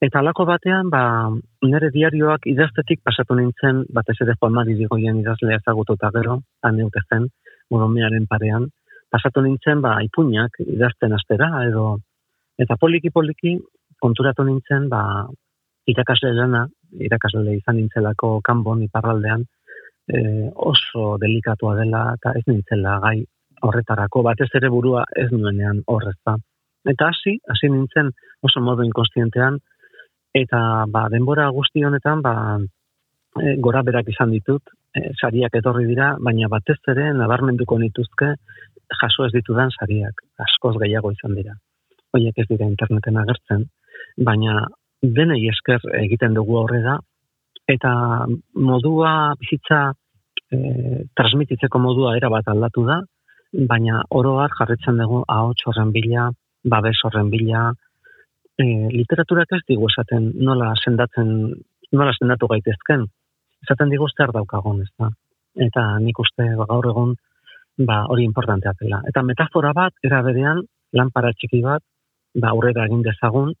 Eta 0.00 0.22
alako 0.22 0.46
batean, 0.48 0.88
ba, 0.88 1.28
nire 1.66 1.90
diarioak 1.92 2.46
idaztetik 2.48 3.02
pasatu 3.04 3.36
nintzen, 3.36 3.84
batez 3.92 4.16
ere 4.24 4.34
Juan 4.38 4.54
Mari 4.56 4.76
digoien 4.78 5.18
idazlea 5.20 5.60
ezagutu 5.60 5.98
eta 5.98 6.08
gero, 6.14 6.38
aneute 6.64 7.02
zen, 7.08 7.26
modomearen 7.70 8.24
parean, 8.30 8.70
pasatu 9.12 9.42
nintzen, 9.44 9.82
ba, 9.84 9.98
ipuñak 10.06 10.56
idazten 10.64 11.12
astera, 11.12 11.50
edo, 11.68 11.98
eta 12.58 12.78
poliki-poliki 12.80 13.58
konturatu 14.00 14.46
nintzen, 14.48 14.88
ba, 14.88 15.02
irakasle 15.92 16.32
lana, 16.38 16.64
irakasle 16.98 17.56
izan 17.56 17.76
nintzelako 17.78 18.40
kanbon 18.44 18.82
iparraldean, 18.86 19.44
e, 20.08 20.20
oso 20.54 21.16
delikatua 21.22 21.76
dela 21.78 22.04
eta 22.16 22.34
ez 22.38 22.44
nintzela 22.46 22.98
gai 23.04 23.18
horretarako, 23.66 24.22
batez 24.24 24.48
ere 24.56 24.70
burua 24.72 25.04
ez 25.16 25.28
nuenean 25.32 25.82
horrezta. 25.86 26.36
Eta 26.88 27.10
hasi, 27.12 27.36
hasi 27.52 27.68
nintzen 27.68 28.10
oso 28.42 28.62
modu 28.64 28.86
inkonstientean, 28.86 29.58
eta 30.34 30.60
ba, 30.88 31.08
denbora 31.12 31.48
guzti 31.54 31.84
honetan, 31.84 32.22
ba, 32.24 32.34
e, 33.36 33.56
gora 33.60 33.82
berak 33.86 34.08
izan 34.08 34.32
ditut, 34.34 34.72
e, 34.96 35.10
sariak 35.20 35.56
etorri 35.60 35.86
dira, 35.90 36.14
baina 36.18 36.48
batez 36.48 36.78
ere 36.94 37.10
nabarmenduko 37.14 37.78
nituzke 37.78 38.34
jaso 39.00 39.26
ez 39.26 39.32
ditudan 39.36 39.70
sariak, 39.76 40.24
askoz 40.46 40.76
gehiago 40.82 41.12
izan 41.14 41.36
dira. 41.38 41.54
Hoiek 42.16 42.38
ez 42.42 42.46
dira 42.48 42.66
interneten 42.66 43.20
agertzen, 43.20 43.68
baina 44.18 44.64
denei 45.02 45.48
esker 45.48 45.80
egiten 46.02 46.34
dugu 46.34 46.58
aurrera 46.60 46.98
eta 47.68 47.92
modua 48.54 49.34
bizitza 49.40 49.92
e, 50.52 50.58
transmititzeko 51.16 51.78
modua 51.78 52.16
era 52.18 52.28
bat 52.32 52.48
aldatu 52.48 52.84
da, 52.86 52.98
baina 53.70 54.02
oroar 54.10 54.50
jarretzen 54.58 54.98
dugu 54.98 55.22
ahots 55.28 55.62
horren 55.66 55.92
bila, 55.94 56.28
babes 56.64 56.98
horren 57.04 57.30
bila, 57.30 57.70
e, 58.58 58.66
literaturak 58.92 59.56
ez 59.56 59.62
digu 59.68 59.88
esaten 59.90 60.32
nola 60.34 60.74
sendatzen, 60.84 61.32
nola 61.92 62.12
sendatu 62.18 62.50
gaitezken, 62.50 63.06
esaten 63.64 63.90
digu 63.94 64.08
zer 64.10 64.34
daukagun, 64.34 64.82
ez 64.82 64.90
da. 64.98 65.10
Eta 65.66 65.86
nik 66.02 66.18
uste 66.18 66.46
gaur 66.58 66.90
egun 66.92 67.16
ba, 67.86 68.04
hori 68.12 68.24
importantea 68.24 68.74
dela. 68.80 69.00
Eta 69.08 69.22
metafora 69.22 69.72
bat, 69.76 69.94
era 70.04 70.20
berean, 70.26 70.62
lanpara 70.92 71.32
txiki 71.32 71.62
bat, 71.64 71.82
ba, 72.34 72.52
aurrera 72.52 72.86
egin 72.90 73.02
dezagun, 73.06 73.54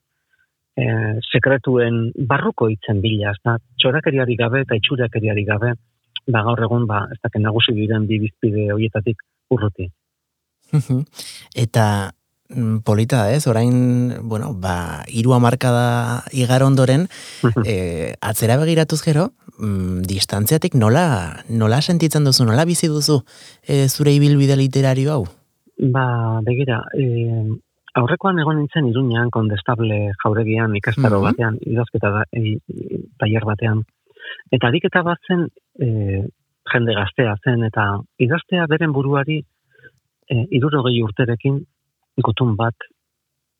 e, 0.76 0.86
sekretuen 1.32 2.10
barruko 2.28 2.68
itzen 2.72 3.00
bila, 3.04 3.34
ez 3.34 3.42
da, 3.44 3.56
txorakeriari 3.80 4.36
gabe 4.38 4.64
eta 4.66 4.78
itxurakeriari 4.78 5.44
gabe, 5.48 5.74
ba 6.30 6.44
gaur 6.46 6.62
egun, 6.66 6.86
ba, 6.90 7.06
ez 7.12 7.18
da, 7.22 7.32
nagusi 7.40 7.74
diren 7.76 8.06
bi 8.06 8.20
bizpide 8.22 8.70
horietatik 8.74 9.22
urruti. 9.50 9.88
eta 11.64 11.86
mm, 12.54 12.82
polita 12.86 13.24
ez, 13.34 13.46
orain, 13.50 14.20
bueno, 14.22 14.52
ba, 14.54 15.02
iru 15.08 15.34
amarkada 15.34 16.22
igar 16.36 16.64
ondoren, 16.66 17.08
e, 17.64 18.14
atzera 18.20 18.58
begiratuz 18.60 19.00
gero, 19.06 19.30
mm, 19.58 20.06
distantziatik 20.10 20.78
nola, 20.78 21.42
nola 21.48 21.82
sentitzen 21.82 22.28
duzu, 22.28 22.46
nola 22.48 22.68
bizi 22.68 22.92
duzu 22.92 23.22
e, 23.66 23.86
zure 23.88 24.14
ibilbide 24.14 24.58
literario 24.60 25.16
hau? 25.16 25.26
Ba, 25.80 26.04
begira, 26.44 26.82
e, 26.92 27.58
aurrekoan 27.98 28.38
egon 28.38 28.60
nintzen 28.60 28.88
iruñan, 28.90 29.30
kondestable 29.34 30.12
jauregian, 30.22 30.76
ikastaro 30.78 31.20
batean, 31.24 31.58
idazketa 31.66 32.10
da, 32.14 32.22
e, 32.32 32.58
taier 33.18 33.46
batean. 33.48 33.82
Eta 34.54 34.70
adiketa 34.70 35.02
bat 35.06 35.18
zen, 35.26 35.48
e, 35.80 36.22
jende 36.70 36.94
gaztea 36.94 37.34
zen, 37.44 37.64
eta 37.66 37.86
idaztea 38.18 38.66
beren 38.70 38.92
buruari 38.94 39.40
e, 39.40 40.44
irurogei 40.56 41.00
urterekin 41.02 41.58
gutun 42.22 42.54
bat 42.56 42.90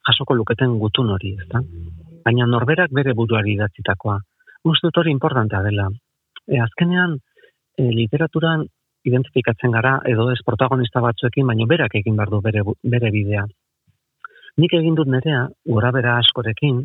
jasoko 0.06 0.34
luketen 0.34 0.78
gutun 0.78 1.10
hori, 1.14 1.34
ezta? 1.42 1.62
Baina 2.24 2.46
norberak 2.46 2.92
bere 2.94 3.14
buruari 3.16 3.56
idatzitakoa. 3.56 4.18
Uste 4.70 4.88
dut 4.88 5.00
hori 5.02 5.10
importantea 5.10 5.62
dela. 5.66 5.88
E, 6.46 6.60
azkenean, 6.60 7.16
e, 7.78 7.88
literaturan 7.88 8.66
identifikatzen 9.08 9.72
gara, 9.72 9.96
edo 10.06 10.28
ez 10.30 10.38
protagonista 10.46 11.00
batzuekin, 11.00 11.48
baina 11.48 11.66
berak 11.66 11.96
egin 11.98 12.18
behar 12.18 12.30
du 12.30 12.40
bere, 12.44 12.62
bere 12.94 13.10
bidea. 13.10 13.46
Nik 14.58 14.74
egin 14.74 14.96
dut 14.98 15.08
nerea, 15.08 15.46
gora 15.66 15.92
bera 15.94 16.16
askorekin, 16.18 16.80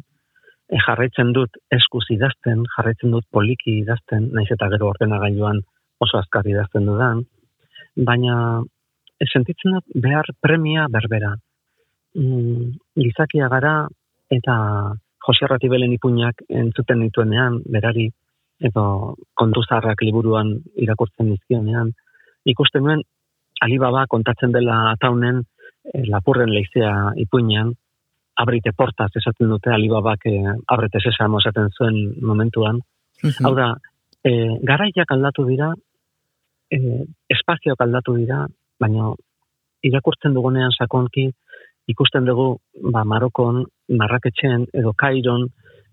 e, 0.70 0.78
jarraitzen 0.86 1.32
dut 1.34 1.58
eskuz 1.78 2.06
idazten, 2.16 2.66
jarraitzen 2.76 3.14
dut 3.16 3.26
poliki 3.32 3.80
idazten, 3.82 4.30
naiz 4.34 4.50
eta 4.54 4.70
gero 4.74 4.92
ordenagailuan 4.94 5.62
oso 6.02 6.20
azkar 6.20 6.48
idazten 6.48 6.86
dudan, 6.90 7.24
baina 7.96 8.38
e, 9.20 9.26
sentitzen 9.26 9.78
dut 9.78 10.02
behar 10.08 10.30
premia 10.42 10.88
berbera. 10.92 11.34
Mm, 12.16 12.76
gizakia 13.02 13.50
gara 13.52 13.76
eta 14.32 14.56
Jose 15.26 15.48
Ratibelen 15.50 15.94
ipuñak 15.96 16.46
entzuten 16.50 17.02
dituenean, 17.02 17.60
berari, 17.66 18.12
edo 18.62 19.16
kontuzarrak 19.36 20.02
liburuan 20.06 20.54
irakurtzen 20.80 21.32
dizkionean, 21.34 21.92
ikusten 22.46 22.86
nuen 22.86 23.02
Alibaba 23.66 24.06
kontatzen 24.12 24.52
dela 24.52 24.92
ataunen 24.92 25.42
lapurren 25.94 26.52
leizea 26.54 27.14
ipuinean, 27.22 27.74
abrite 28.36 28.72
portaz 28.76 29.12
esaten 29.16 29.50
dute 29.50 29.72
Alibabak 29.72 30.26
e, 30.28 30.36
abrite 30.68 31.00
sesamo 31.00 31.40
esaten 31.40 31.70
zuen 31.78 32.00
momentuan. 32.22 32.82
Hau 33.44 33.54
da, 33.56 33.70
e, 34.24 34.32
garaiak 34.64 35.12
aldatu 35.16 35.46
dira, 35.48 35.72
e, 36.72 36.80
espazioak 37.32 37.82
aldatu 37.86 38.16
dira, 38.20 38.44
baina 38.80 39.14
irakurtzen 39.86 40.34
dugunean 40.36 40.74
sakonki 40.76 41.30
ikusten 41.88 42.26
dugu 42.26 42.58
ba, 42.92 43.04
Marokon, 43.06 43.64
Marraketxen, 43.90 44.66
edo 44.74 44.94
Kairon, 44.98 45.46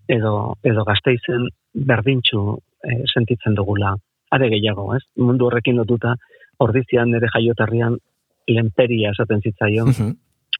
edo, 0.09 0.33
edo 0.65 0.83
Gazteizen 0.87 1.47
berdintxu 1.73 2.41
e, 2.83 3.03
sentitzen 3.13 3.55
dugula. 3.55 3.93
Are 4.33 4.49
gehiago, 4.49 4.87
ez? 4.97 5.03
Mundu 5.21 5.47
horrekin 5.47 5.77
lotuta, 5.77 6.15
ordizian 6.65 7.11
nire 7.13 7.29
jaiotarrian 7.33 7.99
lenperia 8.47 9.11
esaten 9.15 9.41
zitzaion, 9.41 9.91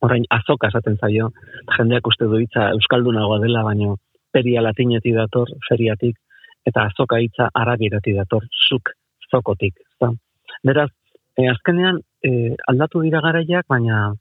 orain 0.01 0.25
azoka 0.29 0.69
esaten 0.71 0.97
zaio, 0.97 1.29
jendeak 1.77 2.07
uste 2.07 2.27
du 2.31 2.39
hitza 2.41 2.69
euskaldunagoa 2.77 3.39
dela, 3.43 3.63
baino 3.63 3.97
peria 4.33 4.63
latineti 4.65 5.13
dator, 5.15 5.51
feriatik, 5.67 6.17
eta 6.65 6.87
azoka 6.89 7.19
hitza 7.21 7.49
arabirati 7.53 8.15
dator, 8.17 8.45
zuk 8.69 8.93
zokotik. 9.29 9.79
Zta. 9.95 10.11
Beraz, 10.63 10.89
e, 11.37 11.47
azkenean, 11.51 11.99
e, 12.23 12.55
aldatu 12.71 13.01
dira 13.05 13.21
garaiak, 13.23 13.67
baina 13.69 14.11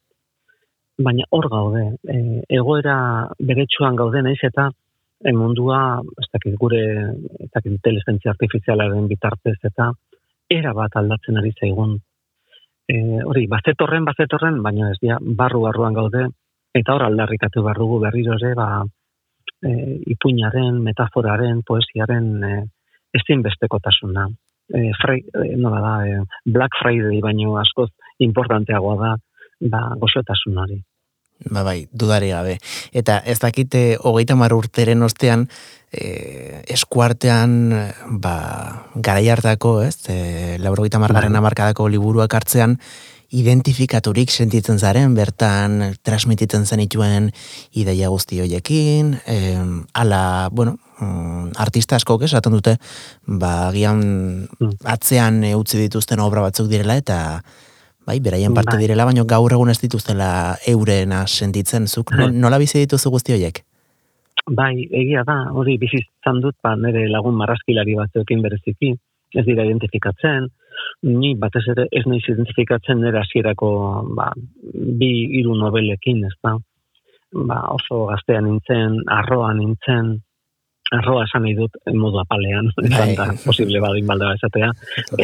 baina 1.03 1.27
hor 1.31 1.49
gaude. 1.51 1.85
E, 2.09 2.43
egoera 2.59 2.97
beretsuan 3.41 3.97
gaude 3.97 4.23
naiz 4.23 4.39
eta 4.49 4.69
e, 5.25 5.33
mundua, 5.33 6.01
ez 6.21 6.29
dakit 6.33 6.57
gure, 6.61 6.83
ez 7.41 7.51
dakit 7.51 7.73
inteligentzia 7.73 8.33
artifizialaren 8.35 9.09
bitartez 9.11 9.59
eta 9.71 9.93
era 10.51 10.75
bat 10.77 10.97
aldatzen 11.01 11.41
ari 11.41 11.53
zaigun. 11.59 11.97
E, 12.89 12.97
hori, 13.25 13.47
bazetorren, 13.51 14.05
bazetorren, 14.05 14.61
baina 14.63 14.91
ez 14.93 14.99
dia, 15.01 15.19
barru 15.21 15.63
barruan 15.67 15.95
gaude, 15.95 16.27
eta 16.75 16.95
hor 16.95 17.07
aldarrikatu 17.07 17.63
behar 17.63 17.79
dugu 17.79 18.01
berriro 18.03 18.37
ere, 18.41 18.55
ba, 18.59 18.85
e, 19.63 19.73
ipuñaren, 20.15 20.81
metaforaren, 20.83 21.63
poesiaren 21.67 22.31
e, 22.45 22.55
ezinbestekotasuna. 23.19 24.29
E, 24.73 24.91
frei, 25.01 25.21
e, 25.23 25.57
no 25.57 25.71
da, 25.75 25.95
e, 26.07 26.23
Black 26.45 26.79
Friday 26.83 27.21
baino 27.21 27.59
askoz 27.61 27.91
importanteagoa 28.19 28.97
da, 29.03 29.13
ba, 29.73 29.83
gozotasun 30.01 30.59
hori. 30.65 30.81
Ba 31.51 31.63
bai, 31.67 31.89
dudari 31.93 32.31
gabe. 32.31 32.59
Eta 32.93 33.19
ez 33.25 33.39
dakite 33.43 33.97
hogeita 34.01 34.37
mar 34.39 34.55
urteren 34.55 35.03
ostean, 35.03 35.49
e, 35.93 36.63
eskuartean, 36.73 37.73
ba, 38.23 38.37
garai 38.95 39.29
hartako, 39.29 39.81
ez, 39.83 39.97
e, 40.09 40.59
laurogeita 40.63 41.01
margarren 41.03 41.33
bai. 41.33 41.43
amarkadako 41.43 41.89
liburuak 41.89 42.35
hartzean, 42.35 42.79
identifikaturik 43.33 44.31
sentitzen 44.31 44.79
zaren, 44.79 45.15
bertan 45.17 45.95
transmititzen 46.05 46.67
zenituen 46.69 47.31
ideia 47.73 48.11
guzti 48.13 48.43
hoiekin, 48.45 49.15
e, 49.27 49.57
ala, 49.97 50.49
bueno, 50.53 50.77
mm, 51.01 51.57
artista 51.57 51.97
asko 51.97 52.19
esaten 52.21 52.53
dute, 52.53 52.77
ba, 53.27 53.73
gian 53.73 54.03
mm. 54.47 54.85
atzean 54.85 55.43
utzi 55.57 55.81
dituzten 55.81 56.21
obra 56.21 56.45
batzuk 56.45 56.69
direla, 56.69 56.97
eta 57.01 57.43
bai, 58.07 58.19
beraien 58.21 58.55
parte 58.55 58.77
bai. 58.77 58.83
direla, 58.85 59.07
baina 59.09 59.25
gaur 59.29 59.53
egun 59.53 59.71
ez 59.71 59.79
dituztela 59.81 60.57
eurena 60.69 61.27
sentitzen, 61.27 61.87
zuk 61.87 62.15
nola 62.45 62.59
bizi 62.63 62.83
dituzu 62.85 63.13
guzti 63.15 63.37
horiek? 63.37 63.63
Bai, 64.51 64.89
egia 64.91 65.23
da, 65.27 65.37
hori 65.55 65.77
bizitzan 65.79 66.41
dut, 66.43 66.57
ba, 66.65 66.75
nire 66.77 67.07
lagun 67.11 67.37
marraskilari 67.39 67.95
batzuekin 67.95 68.43
bereziki, 68.43 68.91
ez 69.39 69.45
dira 69.47 69.65
identifikatzen, 69.69 70.49
ni 71.07 71.35
batez 71.39 71.63
ere 71.71 71.87
ez 71.95 72.03
naiz 72.11 72.25
identifikatzen 72.27 73.01
nire 73.03 73.21
hasierako 73.23 73.71
ba, 74.19 74.33
bi 74.99 75.13
hiru 75.39 75.55
nobelekin, 75.61 76.25
ez 76.27 76.35
da? 76.43 76.57
Ba, 77.33 77.61
oso 77.77 78.07
gaztean 78.11 78.49
nintzen, 78.49 78.99
arroan 79.21 79.63
nintzen, 79.63 80.17
arroa 80.99 81.25
esan 81.27 81.45
nahi 81.47 81.55
dut 81.57 81.77
modu 81.97 82.21
apalean, 82.23 82.69
bai. 82.77 83.15
posible 83.47 83.81
badin 83.85 84.09
balda 84.11 84.33
esatea, 84.37 84.71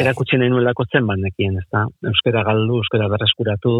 erakutsi 0.02 0.40
nahi 0.40 0.52
nuelako 0.52 0.87
zen 0.88 1.07
bandekien, 1.11 1.59
ez 1.61 1.66
da, 1.74 1.85
euskera 2.11 2.44
galdu, 2.48 2.81
euskera 2.83 3.09
berreskuratu, 3.12 3.74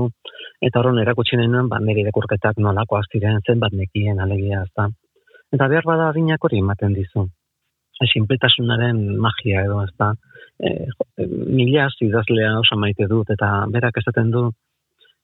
eta 0.69 0.81
horren 0.81 1.01
erakutsi 1.05 1.41
nahi 1.41 1.51
nuen, 1.53 1.71
ba, 1.73 1.81
nire 1.85 2.05
dekurketak 2.11 2.61
nolako 2.65 3.01
aztiren 3.01 3.41
zen 3.47 3.61
bandekien 3.65 4.21
alegia, 4.25 4.63
ez 4.67 4.73
da. 4.77 4.89
Eta 5.57 5.69
behar 5.73 5.89
bada 5.89 6.11
adinak 6.13 6.45
hori 6.45 6.61
ematen 6.61 6.95
dizu. 6.97 7.25
Sinpletasunaren 8.13 8.99
magia 9.19 9.65
edo, 9.67 9.81
ez 9.83 9.95
da. 9.99 10.13
E, 10.59 10.75
mila 11.25 11.89
idazlea 12.05 12.53
oso 12.61 12.77
maite 12.79 13.09
dut, 13.11 13.31
eta 13.35 13.65
berak 13.73 13.97
esaten 14.03 14.31
du, 14.35 14.45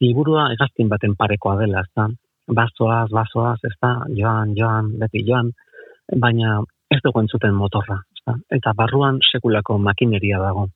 liburua 0.03 0.49
egazkin 0.55 0.89
baten 0.89 1.15
parekoa 1.19 1.59
dela, 1.61 1.85
ez 1.85 1.93
da. 2.01 2.09
Bazoaz, 2.57 3.09
bazoaz, 3.13 3.61
ez 3.69 3.77
da, 3.81 3.93
joan, 4.17 4.57
joan, 4.57 4.91
beti 5.01 5.23
joan, 5.29 5.53
baina 6.13 6.61
ez 6.93 7.01
dugu 7.05 7.23
entzuten 7.25 7.55
motorra. 7.57 8.01
Ezta? 8.17 8.39
Eta 8.57 8.73
barruan 8.77 9.21
sekulako 9.31 9.79
makineria 9.79 10.41
dago. 10.43 10.69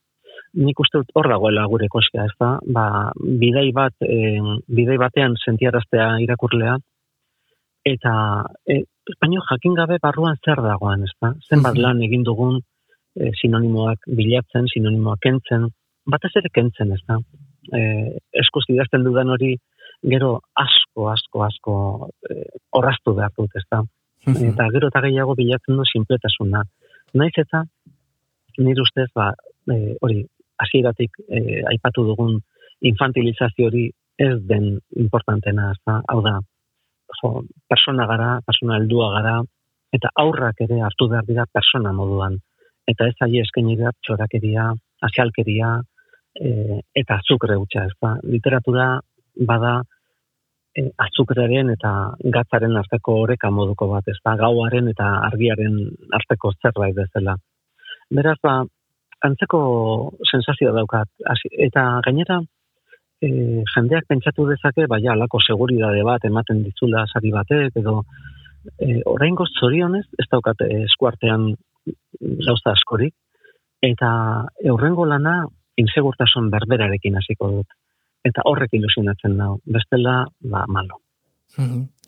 Nik 0.58 0.80
uste 0.80 1.02
dut 1.02 1.10
hor 1.14 1.28
dagoela 1.28 1.66
gure 1.68 1.88
koskia, 1.92 2.24
ez 2.24 2.36
da? 2.40 2.54
Ba, 2.74 2.84
bidei, 3.18 3.70
bat, 3.76 3.94
e, 4.00 4.38
bidei 4.68 4.96
batean 5.00 5.36
sentiaraztea 5.44 6.14
irakurlea, 6.24 6.78
eta 7.86 8.12
e, 8.66 8.80
baino 9.20 9.42
jakin 9.50 9.76
gabe 9.76 9.98
barruan 10.02 10.38
zer 10.44 10.62
dagoan, 10.64 11.04
ez 11.04 11.14
da? 11.20 11.34
Zenbat 11.48 11.76
mhm. 11.76 11.82
lan 11.84 12.02
egin 12.06 12.24
dugun 12.24 12.60
e, 12.60 13.32
sinonimoak 13.40 14.08
bilatzen, 14.20 14.70
sinonimoak 14.72 15.20
kentzen, 15.26 15.68
batez 16.08 16.32
ere 16.40 16.52
kentzen, 16.54 16.94
ez 16.96 17.02
da? 17.06 17.20
E, 17.76 17.82
eskuz 18.42 18.64
idazten 18.72 19.04
dudan 19.04 19.34
hori, 19.34 19.54
gero 20.08 20.38
asko, 20.56 21.10
asko, 21.12 21.44
asko 21.44 21.76
e, 22.30 22.48
orraztu 22.80 23.14
behar 23.18 23.34
dut, 23.36 23.52
ez 23.58 23.66
da? 23.68 23.82
Eta 24.50 24.68
gero 24.74 24.90
eta 24.92 25.02
gehiago 25.04 25.34
bilatzen 25.38 25.76
du 25.76 25.86
sinpletasuna. 25.86 26.62
Naiz 27.14 27.34
eta 27.36 27.64
nire 28.58 28.82
ustez 28.82 29.08
ba, 29.14 29.32
e, 29.70 29.96
hori 30.00 30.24
hasieratik 30.58 31.20
e, 31.28 31.62
aipatu 31.72 32.04
dugun 32.04 32.38
infantilizazio 32.90 33.68
hori 33.68 33.88
ez 34.18 34.36
den 34.50 34.78
importantena, 34.98 35.70
ez 35.72 35.96
hau 36.10 36.20
da, 36.22 36.38
jo, 37.20 37.30
persona 37.70 38.06
gara, 38.10 38.30
persona 38.46 38.78
heldua 38.80 39.12
gara, 39.14 39.36
eta 39.94 40.10
aurrak 40.22 40.60
ere 40.66 40.80
hartu 40.84 41.08
behar 41.08 41.26
dira 41.28 41.46
persona 41.52 41.92
moduan. 41.92 42.38
Eta 42.88 43.06
ez 43.08 43.14
ahi 43.24 43.40
eskaini 43.44 43.76
da 43.78 43.92
txorakeria, 44.02 44.72
asialkeria, 45.08 45.76
e, 46.34 46.80
eta 46.96 47.20
azukre 47.22 47.56
utxa, 47.60 47.86
ez 47.86 47.96
da. 48.02 48.16
Literatura 48.24 48.88
bada, 49.48 49.78
azukraren 51.04 51.70
eta 51.74 51.92
gatzaren 52.34 52.76
arteko 52.80 53.14
oreka 53.24 53.50
moduko 53.50 53.88
bat, 53.92 54.08
ez 54.08 54.18
da, 54.24 54.34
gauaren 54.40 54.88
eta 54.92 55.08
argiaren 55.28 55.78
arteko 56.20 56.52
zerbait 56.62 56.94
bezala. 56.96 57.36
Beraz, 58.14 58.36
ba, 58.42 58.60
antzeko 59.24 59.60
sensazioa 60.30 60.72
daukat, 60.76 61.10
eta 61.66 61.84
gainera, 62.06 62.40
e, 63.22 63.28
jendeak 63.74 64.06
pentsatu 64.08 64.46
dezake, 64.48 64.86
baina 64.90 65.14
alako 65.14 65.40
seguridade 65.42 66.04
bat 66.06 66.24
ematen 66.24 66.62
ditzula 66.66 67.04
sari 67.12 67.32
batek, 67.34 67.78
edo 67.82 68.02
e, 68.78 69.00
orain 69.06 69.36
zorionez, 69.60 70.06
ez 70.18 70.28
daukat 70.30 70.62
eskuartean 70.68 71.54
gauza 72.46 72.74
askorik, 72.74 73.14
eta 73.82 74.10
eurrengo 74.64 75.06
lana 75.06 75.44
insegurtasun 75.78 76.50
berberarekin 76.50 77.16
hasiko 77.16 77.50
dut. 77.58 77.77
Eta 78.28 78.44
horrek 78.50 78.74
ilusionatzen 78.76 79.36
nau, 79.40 79.52
bestela, 79.64 80.22
ba, 80.40 80.64
malo. 80.68 81.00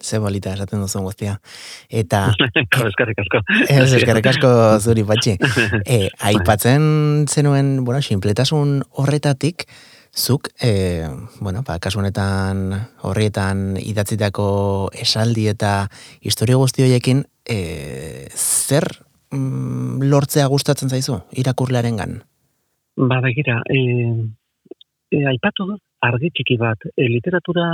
Ze 0.01 0.19
bolita 0.19 0.53
esaten 0.55 0.81
duzun 0.81 1.05
guztia. 1.05 1.39
Eta... 1.89 2.29
eskerrik 2.91 3.19
asko. 3.25 3.41
Ez, 3.67 3.93
eskerrik 3.99 4.29
asko 4.33 4.51
zuri 4.81 5.05
patxi. 5.07 5.37
E, 5.97 6.09
aipatzen 6.31 7.27
zenuen, 7.29 7.85
bueno, 7.85 8.01
sinpletasun 8.03 8.81
horretatik, 9.03 9.67
zuk, 10.15 10.51
e, 10.63 11.07
bueno, 11.41 11.63
ba, 11.67 11.79
kasunetan 11.83 12.71
horrietan 13.07 13.77
idatzitako 13.81 14.47
esaldi 14.95 15.49
eta 15.51 15.89
historio 16.21 16.59
guzti 16.63 16.87
horiekin, 16.87 17.25
e, 17.45 18.29
zer 18.35 18.87
mm, 19.35 20.07
lortzea 20.11 20.47
gustatzen 20.53 20.91
zaizu, 20.91 21.21
irakurlearen 21.43 22.01
gan? 22.01 22.19
Ba, 22.97 23.21
begira, 23.25 23.61
e, 23.71 23.81
e, 25.11 25.25
aipatu 25.35 25.73
dut, 25.73 25.83
argi 26.07 26.31
txiki 26.35 26.57
bat, 26.61 26.87
e, 26.97 27.09
literatura 27.09 27.67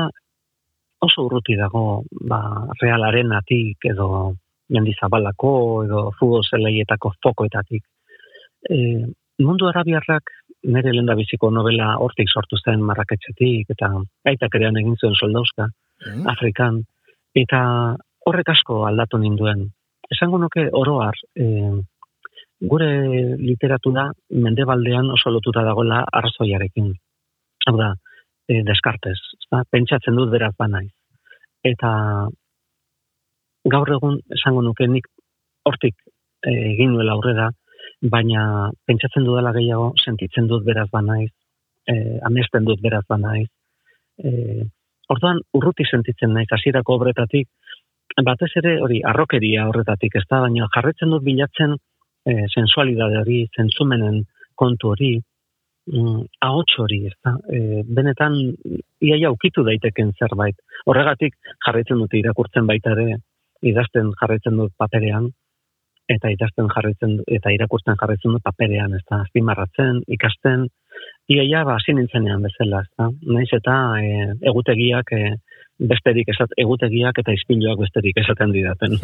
oso 1.06 1.26
urruti 1.26 1.56
dago, 1.58 2.02
ba, 2.30 2.40
realaren 2.80 3.32
atik, 3.36 3.84
edo 3.92 4.34
mendizabalako, 4.72 5.52
edo 5.86 6.02
fugo 6.18 6.42
zeleietako 6.42 7.12
fokoetatik. 7.22 7.84
E, 8.70 8.78
mundu 9.44 9.68
arabiarrak 9.68 10.32
nire 10.66 10.92
lenda 10.94 11.14
biziko 11.14 11.50
novela 11.54 11.92
hortik 12.02 12.30
sortu 12.32 12.58
zen 12.58 12.82
marraketxetik, 12.82 13.70
eta 13.76 13.92
aitak 14.26 14.56
erean 14.58 14.78
egin 14.80 14.96
zuen 14.96 15.14
soldauska, 15.14 15.68
mm. 16.06 16.24
Afrikan, 16.32 16.80
eta 17.36 17.60
horrek 18.26 18.54
asko 18.56 18.84
aldatu 18.88 19.20
ninduen. 19.22 19.68
Esango 20.10 20.40
nuke 20.42 20.66
oroar, 20.80 21.14
e, 21.36 21.46
gure 22.72 22.90
literatura 23.36 24.08
mendebaldean 24.30 25.10
oso 25.12 25.30
lotuta 25.30 25.62
dagoela 25.66 26.02
arzoiarekin. 26.20 26.94
Hau 27.66 27.76
da, 27.76 27.92
e, 28.48 28.62
deskartez, 28.66 29.18
ba, 29.50 29.62
pentsatzen 29.70 30.16
dut 30.18 30.30
beraz 30.30 30.54
banaiz. 30.58 30.92
Eta 31.66 31.90
gaur 33.66 33.92
egun 33.96 34.20
esango 34.36 34.62
nuke 34.62 34.86
nik 34.90 35.08
hortik 35.66 35.96
e, 36.46 36.52
egin 36.72 36.94
nuela 36.94 37.16
aurrera, 37.16 37.50
baina 38.02 38.70
pentsatzen 38.86 39.24
dudala 39.26 39.52
gehiago, 39.56 39.92
sentitzen 40.04 40.48
dut 40.50 40.64
beraz 40.64 40.88
ba 40.92 41.02
naiz, 41.02 41.30
e, 41.88 42.18
amesten 42.28 42.66
dut 42.68 42.82
beraz 42.82 43.04
ba 43.08 43.18
naiz. 43.18 43.48
E, 44.22 44.66
orduan, 45.12 45.40
urruti 45.56 45.86
sentitzen 45.88 46.34
naiz, 46.34 46.48
hasierako 46.52 46.98
obretatik, 47.00 47.48
batez 48.26 48.50
ere 48.60 48.76
hori 48.82 49.02
arrokeria 49.04 49.66
horretatik, 49.68 50.16
ez 50.16 50.24
da, 50.30 50.42
baina 50.46 50.68
jarretzen 50.74 51.12
dut 51.12 51.24
bilatzen 51.24 51.74
e, 51.76 52.46
sensualidade 52.52 53.18
hori, 53.22 53.40
zentzumenen 53.56 54.22
kontu 54.54 54.92
hori, 54.94 55.16
ahots 56.42 56.78
hori, 56.82 57.04
ez 57.06 57.14
da, 57.24 57.36
e, 57.52 57.82
benetan 57.98 58.34
iaia 59.00 59.30
ukitu 59.30 59.62
daiteken 59.66 60.12
zerbait. 60.18 60.56
Horregatik 60.86 61.36
jarraitzen 61.66 62.00
dut 62.02 62.14
irakurtzen 62.14 62.66
baita 62.66 62.94
ere, 62.96 63.18
idazten 63.62 64.10
jarraitzen 64.20 64.56
dut 64.58 64.72
paperean, 64.78 65.30
eta 66.08 66.30
idazten 66.30 66.68
jarraitzen 66.70 67.20
eta 67.38 67.52
irakurtzen 67.54 67.98
jarraitzen 68.00 68.34
du 68.34 68.40
paperean, 68.42 68.94
ez 68.94 69.02
da, 69.10 69.22
azpimarratzen, 69.26 70.02
ikasten, 70.16 70.66
iaia 71.30 71.64
ba, 71.66 71.76
hasi 71.78 71.94
nintzenean 71.94 72.42
bezala, 72.42 72.82
ez 72.82 72.92
da, 72.98 73.10
naiz 73.36 73.50
eta 73.54 73.76
e, 74.02 74.28
egutegiak, 74.50 75.12
e, 75.12 75.34
besterik 75.78 76.30
esat, 76.32 76.54
egutegiak 76.56 77.18
eta 77.20 77.34
izpiloak 77.36 77.82
besterik 77.82 78.16
esaten 78.22 78.52
didaten. 78.54 78.96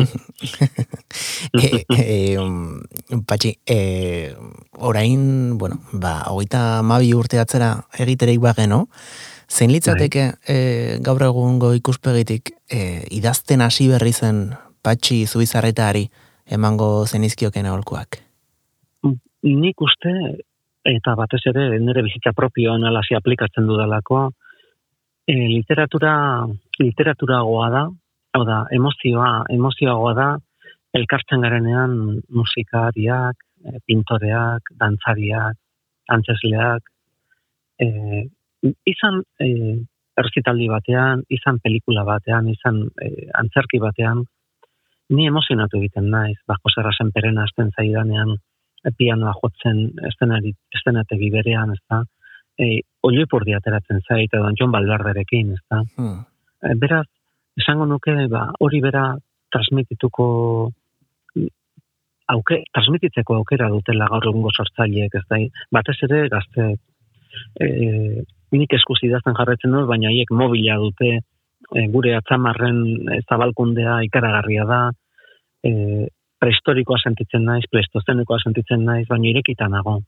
e, 1.62 1.82
e, 1.98 3.20
patxi, 3.28 3.54
e, 3.68 4.32
orain, 4.80 5.58
bueno, 5.60 5.82
ba, 5.92 6.22
hogeita 6.32 6.82
mabi 6.86 7.12
urte 7.14 7.40
atzera 7.42 7.74
egiterik 8.00 8.40
bageno, 8.40 8.86
zein 9.52 9.72
litzateke 9.74 10.30
e, 10.48 10.58
gaur 11.04 11.22
egungo 11.28 11.74
ikuspegitik 11.76 12.54
e, 12.72 13.02
idazten 13.12 13.60
hasi 13.60 13.90
berri 13.92 14.14
zen 14.16 14.46
patxi 14.82 15.26
zuizarretari, 15.26 16.06
emango 16.52 17.04
zenizkioken 17.06 17.68
aholkuak? 17.68 18.22
Nik 19.42 19.82
uste, 19.82 20.12
eta 20.88 21.14
batez 21.18 21.42
ere, 21.50 21.66
nire 21.82 22.02
bizitza 22.06 22.32
propioan 22.36 22.84
alasi 22.88 23.16
aplikatzen 23.18 23.66
dudalako, 23.68 24.30
e, 25.32 25.48
literatura, 25.48 26.46
literatura 26.78 27.40
goa 27.48 27.68
da, 27.72 27.82
hau 28.36 28.44
da, 28.48 28.58
emozioa, 28.78 29.30
emozioa 29.56 29.94
goa 30.00 30.14
da, 30.18 30.28
elkartzen 30.98 31.44
garenean 31.44 31.96
musikariak, 32.40 33.40
e, 33.64 33.80
pintoreak, 33.88 34.74
dantzariak, 34.82 35.56
antzesleak, 36.16 36.92
e, 37.80 37.88
izan 38.92 39.22
e, 39.40 39.48
erzitaldi 40.20 40.68
batean, 40.68 41.24
izan 41.32 41.60
pelikula 41.64 42.04
batean, 42.08 42.52
izan 42.52 42.84
e, 43.00 43.28
antzerki 43.40 43.80
batean, 43.80 44.24
ni 45.16 45.28
emozionatu 45.28 45.80
egiten 45.80 46.10
naiz, 46.12 46.38
bako 46.48 46.72
zerra 46.76 46.92
zenperen 46.98 47.40
azten 47.40 47.72
zaidanean, 47.76 48.36
pianoa 48.98 49.32
jotzen 49.38 49.84
estenategi 50.08 51.28
berean, 51.30 51.72
ez 51.72 51.82
da, 51.88 52.02
e, 52.62 52.68
oi 53.02 53.24
ateratzen 53.56 54.00
zait, 54.06 54.30
edo 54.32 54.50
John 54.58 54.70
Baldarderekin, 54.70 55.52
ez 55.56 55.62
da. 55.70 55.82
Hmm. 55.96 56.22
E, 56.62 56.74
beraz, 56.78 57.06
esango 57.58 57.86
nuke, 57.86 58.14
ba, 58.30 58.46
hori 58.60 58.80
bera 58.80 59.16
transmitituko 59.52 60.26
auke, 62.32 62.62
transmititzeko 62.72 63.36
aukera 63.40 63.68
dutela 63.72 64.08
gaur 64.10 64.28
egungo 64.30 64.52
sortzaileek, 64.54 65.18
ez 65.18 65.24
da, 65.28 65.40
batez 65.74 65.98
ere 66.06 66.22
gazte 66.32 66.68
e, 67.60 67.66
nik 68.52 68.74
eskusi 68.78 69.10
dazten 69.12 69.36
jarretzen 69.38 69.74
dut, 69.74 69.86
baina 69.90 70.10
haiek 70.12 70.32
mobila 70.36 70.78
dute, 70.80 71.12
e, 71.72 71.86
gure 71.92 72.14
atzamarren 72.16 72.82
zabalkundea 73.28 74.00
ikaragarria 74.08 74.66
da, 74.68 74.82
e, 75.64 75.72
prehistorikoa 76.42 76.98
sentitzen 77.02 77.44
naiz, 77.46 77.64
pleistozenikoa 77.70 78.40
sentitzen 78.42 78.84
naiz, 78.86 79.06
baina 79.10 79.30
irekita 79.30 79.68
nago, 79.72 80.00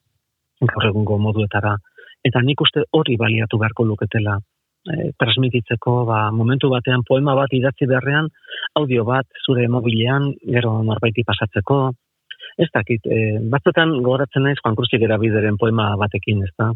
gaur 0.64 0.88
egungo 0.90 1.18
moduetara. 1.28 1.76
Eta 2.24 2.40
nik 2.40 2.60
uste 2.64 2.86
hori 2.96 3.16
baliatu 3.20 3.58
beharko 3.60 3.84
luketela 3.84 4.38
e, 4.38 5.10
transmititzeko, 5.20 6.04
ba, 6.08 6.20
momentu 6.32 6.70
batean 6.72 7.04
poema 7.08 7.34
bat 7.36 7.52
idatzi 7.56 7.88
beharrean, 7.90 8.30
audio 8.80 9.04
bat 9.08 9.26
zure 9.44 9.66
mobilean, 9.68 10.30
gero 10.56 10.76
norbaiti 10.86 11.24
pasatzeko, 11.26 11.78
ez 12.60 12.70
dakit, 12.74 13.06
e, 13.06 13.20
batzutan 13.52 13.96
gogoratzen 14.00 14.46
naiz 14.46 14.58
Juan 14.60 14.76
Cruzik 14.78 15.02
erabideren 15.02 15.58
poema 15.60 15.90
batekin, 16.00 16.44
ez 16.46 16.52
da? 16.58 16.70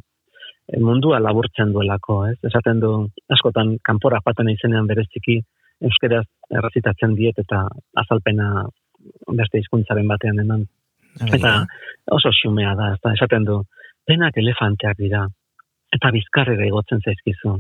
E, 0.68 0.80
mundua 0.84 1.20
laburtzen 1.22 1.72
duelako, 1.72 2.24
ez? 2.32 2.36
Esaten 2.50 2.82
du, 2.84 2.92
askotan, 3.36 3.76
kanpora 3.84 4.20
joaten 4.24 4.50
izenean 4.54 4.88
bereziki, 4.90 5.40
euskeraz 5.88 6.24
errazitatzen 6.50 7.14
diet 7.14 7.38
eta 7.38 7.64
azalpena 8.02 8.66
beste 9.38 9.60
hizkuntzaren 9.62 10.08
batean 10.10 10.40
eman. 10.42 10.64
Eta 11.34 11.52
oso 12.14 12.32
xumea 12.34 12.74
da, 12.78 12.92
eta 12.98 13.12
esaten 13.14 13.46
du, 13.46 13.60
penak 14.06 14.36
elefanteak 14.40 14.98
dira, 14.98 15.26
eta 15.96 16.10
bizkarrera 16.14 16.66
igotzen 16.68 17.00
zaizkizu. 17.04 17.56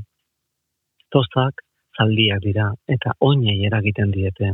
Tozak 1.12 1.62
zaldiak 1.98 2.42
dira, 2.44 2.70
eta 2.88 3.14
oinei 3.24 3.58
eragiten 3.66 4.12
diete. 4.14 4.52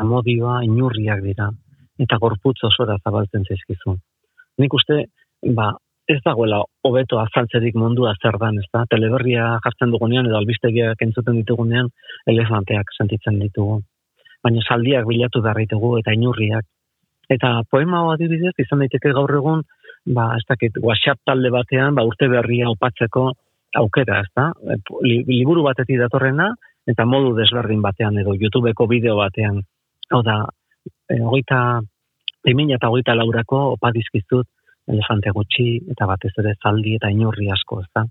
Amodioa 0.00 0.60
inurriak 0.66 1.22
dira, 1.24 1.50
eta 1.98 2.18
gorputz 2.22 2.58
osora 2.68 2.98
zabaltzen 3.04 3.46
zaizkizu. 3.48 3.96
Nik 4.60 4.74
uste, 4.76 5.04
ba, 5.56 5.70
ez 6.10 6.18
dagoela 6.24 6.58
hobeto 6.86 7.20
azaltzerik 7.22 7.76
mundua 7.78 8.14
zer 8.22 8.36
dan, 8.42 8.58
ez 8.58 8.66
da? 8.74 8.84
Teleberria 8.90 9.46
jartzen 9.64 9.94
dugunean 9.94 10.26
edo 10.26 10.38
albistegiak 10.40 11.02
entzuten 11.06 11.38
ditugunean 11.40 11.90
elefanteak 12.32 12.90
sentitzen 12.98 13.38
ditugu. 13.42 13.80
Baina 14.42 14.62
saldiak 14.66 15.06
bilatu 15.06 15.42
ditugu 15.44 15.98
eta 15.98 16.12
inurriak. 16.16 16.64
Eta 17.30 17.62
poema 17.70 18.00
hau 18.00 18.10
adibidez 18.10 18.54
izan 18.58 18.80
daiteke 18.82 19.12
gaur 19.14 19.30
egun, 19.30 19.62
ba, 20.06 20.34
ez 20.36 20.44
dakit, 20.48 20.78
WhatsApp 20.82 21.20
talde 21.26 21.50
batean, 21.50 21.94
ba, 21.94 22.04
urte 22.06 22.28
berria 22.28 22.70
opatzeko 22.70 23.30
aukera, 23.76 24.20
ez 24.24 24.30
da? 24.36 24.50
Liburu 25.04 25.62
batetik 25.66 25.98
datorrena, 26.00 26.50
eta 26.90 27.06
modu 27.06 27.34
desberdin 27.36 27.82
batean 27.82 28.18
edo 28.18 28.34
YouTubeko 28.34 28.86
bideo 28.90 29.16
batean. 29.18 29.60
Hau 30.10 30.22
da, 30.26 30.40
e, 31.08 31.20
hogeita, 31.20 31.80
eta 32.44 32.88
hogeita 32.88 33.14
laurako 33.14 33.60
opa 33.76 33.92
dizkizut, 33.92 34.48
elefante 34.90 35.30
gutxi 35.30 35.76
eta 35.92 36.06
batez 36.08 36.32
ere 36.42 36.56
zaldi 36.62 36.96
eta 36.96 37.10
inurri 37.12 37.50
asko, 37.52 37.82
ez 37.84 37.90
da. 37.94 38.06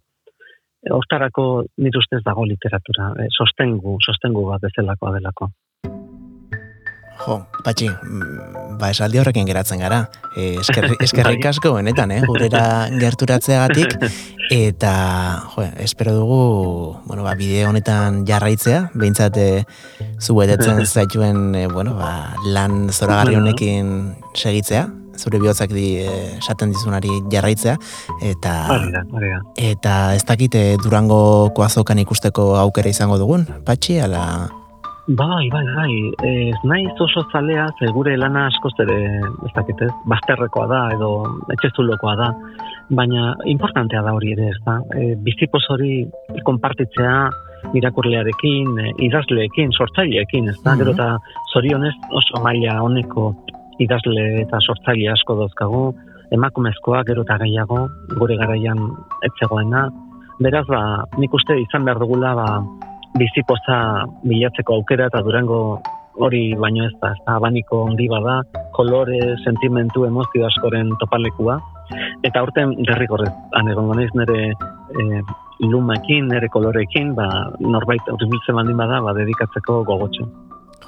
E, 0.86 0.94
hortarako 0.96 1.48
ustez 2.02 2.22
dago 2.24 2.46
literatura, 2.46 3.14
e, 3.20 3.28
sostengu, 3.32 3.98
sostengu 4.00 4.46
bat 4.52 4.62
bezalakoa 4.62 5.18
delako. 5.18 5.50
Jo, 7.20 7.42
patxi, 7.66 7.90
mm, 7.90 8.78
ba 8.80 8.90
esaldi 8.94 9.20
horrekin 9.20 9.48
geratzen 9.48 9.82
gara. 9.84 10.06
E, 10.38 10.54
eskerri, 10.62 10.96
eskerrik 11.06 11.42
Bai. 11.44 11.50
asko 11.52 11.74
benetan, 11.76 12.12
eh? 12.16 12.22
Gurera 12.28 12.88
gerturatzeagatik. 12.96 13.98
Eta, 14.50 14.94
jo, 15.56 15.66
espero 15.84 16.14
dugu, 16.16 16.40
bueno, 17.06 17.24
ba, 17.28 17.36
bideo 17.38 17.70
honetan 17.70 18.24
jarraitzea, 18.26 18.86
behintzat 18.96 19.38
e, 19.38 19.50
zu 20.20 20.38
betetzen 20.40 20.80
zaituen, 20.94 21.54
e, 21.56 21.68
bueno, 21.68 21.94
ba, 22.00 22.34
lan 22.48 22.88
zoragarri 22.90 23.36
honekin 23.38 24.16
segitzea, 24.34 24.88
zure 25.20 25.42
bihotzak 25.44 25.74
di 25.76 26.00
esaten 26.40 26.72
dizunari 26.72 27.12
jarraitzea, 27.30 27.76
eta 28.24 28.54
Hori 28.72 28.94
da, 28.96 29.04
hori 29.12 29.34
da. 29.36 29.42
eta 29.60 29.96
ez 30.16 30.24
dakit 30.24 30.56
e, 30.56 30.64
Durango 30.82 31.52
koazokan 31.54 32.00
ikusteko 32.00 32.54
aukera 32.64 32.90
izango 32.96 33.20
dugun, 33.22 33.44
patxi, 33.68 34.00
ala... 34.08 34.24
Bai, 35.10 35.50
bai, 35.50 35.66
bai. 35.66 35.94
Ez 36.22 36.60
naiz 36.70 36.94
oso 37.02 37.24
zalea, 37.32 37.66
ze 37.80 37.88
gure 37.96 38.16
lana 38.18 38.44
askoz 38.46 38.76
ere, 38.84 38.98
ez 39.48 39.52
dakit 39.56 39.80
ez, 39.82 39.90
bazterrekoa 40.06 40.68
da, 40.70 40.82
edo 40.94 41.08
etxezulokoa 41.56 42.14
da, 42.20 42.28
baina 42.94 43.32
importantea 43.50 44.04
da 44.06 44.14
hori 44.14 44.36
ere, 44.36 44.52
ez 44.54 44.60
da. 44.68 44.76
E, 44.94 45.16
bizipoz 45.26 45.64
hori 45.74 46.04
konpartitzea 46.46 47.16
irakurlearekin, 47.74 48.78
e, 48.78 48.92
idazleekin, 49.08 49.74
sortzaileekin, 49.74 50.50
ez 50.50 50.60
da, 50.62 50.76
Mhm. 50.76 50.80
gero 50.84 50.92
eta 50.92 51.18
zorionez 51.54 51.96
oso 52.12 52.44
maila 52.44 52.78
honeko 52.84 53.34
idazle 53.80 54.42
eta 54.42 54.60
sortzaile 54.62 55.10
asko 55.10 55.36
dauzkagu, 55.40 55.96
emakumezkoak 56.32 57.08
gero 57.08 57.24
eta 57.24 57.40
gehiago, 57.42 57.88
gure 58.20 58.38
garaian 58.38 58.78
etzegoena, 59.24 59.90
beraz, 60.40 60.68
ba, 60.68 61.04
nik 61.18 61.34
uste 61.34 61.58
izan 61.60 61.84
behar 61.84 61.98
dugula, 61.98 62.36
ba, 62.36 62.62
bizipoza 63.20 63.78
bilatzeko 64.24 64.80
aukera 64.80 65.10
eta 65.12 65.22
durango 65.26 65.60
hori 66.20 66.54
baino 66.60 66.86
ez 66.86 66.94
da, 67.02 67.14
ez 67.14 67.22
da 67.26 67.38
abaniko 67.40 67.84
handi 67.88 68.08
bada, 68.12 68.42
kolore, 68.76 69.20
sentimentu, 69.46 70.04
emozio 70.08 70.46
askoren 70.48 70.92
topalekua, 71.00 71.60
eta 72.28 72.44
aurten 72.44 72.76
derrigorrez, 72.90 73.32
egongo 73.62 73.96
naiz 73.96 74.10
nire 74.20 74.52
e, 74.52 75.24
lumekin, 75.64 76.28
nire 76.34 76.52
kolorekin, 76.52 77.16
ba, 77.16 77.30
norbait 77.64 78.12
aurbiltzen 78.12 78.60
baldin 78.60 78.80
bada, 78.80 79.02
ba, 79.06 79.16
dedikatzeko 79.18 79.82
gogotxo. 79.88 80.28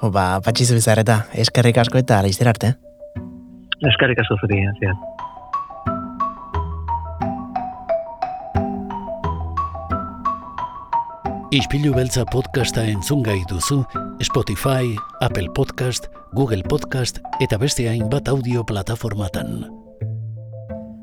Jo, 0.01 0.11
ba, 0.11 0.27
patxi 0.43 0.67
zubizarreta, 0.67 1.21
eskerrik 1.45 1.79
asko 1.83 2.01
eta 2.01 2.21
laizter 2.25 2.51
arte. 2.51 2.75
Eskarrik 3.87 4.19
asko 4.21 4.37
zuri, 4.43 4.63
haziaz. 4.67 4.97
Ispilu 11.51 11.89
beltza 11.91 12.21
podcasta 12.31 12.85
entzun 12.87 13.25
gai 13.25 13.41
duzu 13.49 13.81
Spotify, 14.23 14.93
Apple 15.19 15.49
Podcast, 15.51 16.05
Google 16.31 16.63
Podcast 16.63 17.19
eta 17.43 17.57
beste 17.59 17.89
hainbat 17.91 18.29
audio 18.31 18.63
plataformatan. 18.63 19.65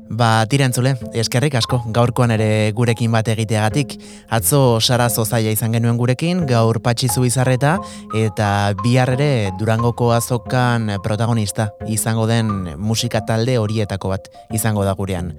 Ba, 0.09 0.41
tira 0.49 0.65
entzule, 0.65 0.95
eskerrik 1.13 1.53
asko, 1.53 1.83
gaurkoan 1.93 2.33
ere 2.33 2.73
gurekin 2.73 3.13
bat 3.13 3.29
egiteagatik. 3.29 3.93
Atzo 4.33 4.81
Sara 4.81 5.05
Zozaia 5.13 5.53
izan 5.53 5.77
genuen 5.77 6.01
gurekin, 6.01 6.47
gaur 6.49 6.81
patxi 6.81 7.13
zubizarreta, 7.13 7.77
eta 8.17 8.73
bihar 8.81 9.13
ere 9.19 9.53
Durangoko 9.61 10.09
azokan 10.17 10.95
protagonista 11.05 11.69
izango 11.85 12.25
den 12.25 12.73
musika 12.81 13.21
talde 13.21 13.61
horietako 13.61 14.17
bat 14.17 14.33
izango 14.49 14.81
da 14.81 14.97
gurean. 14.97 15.35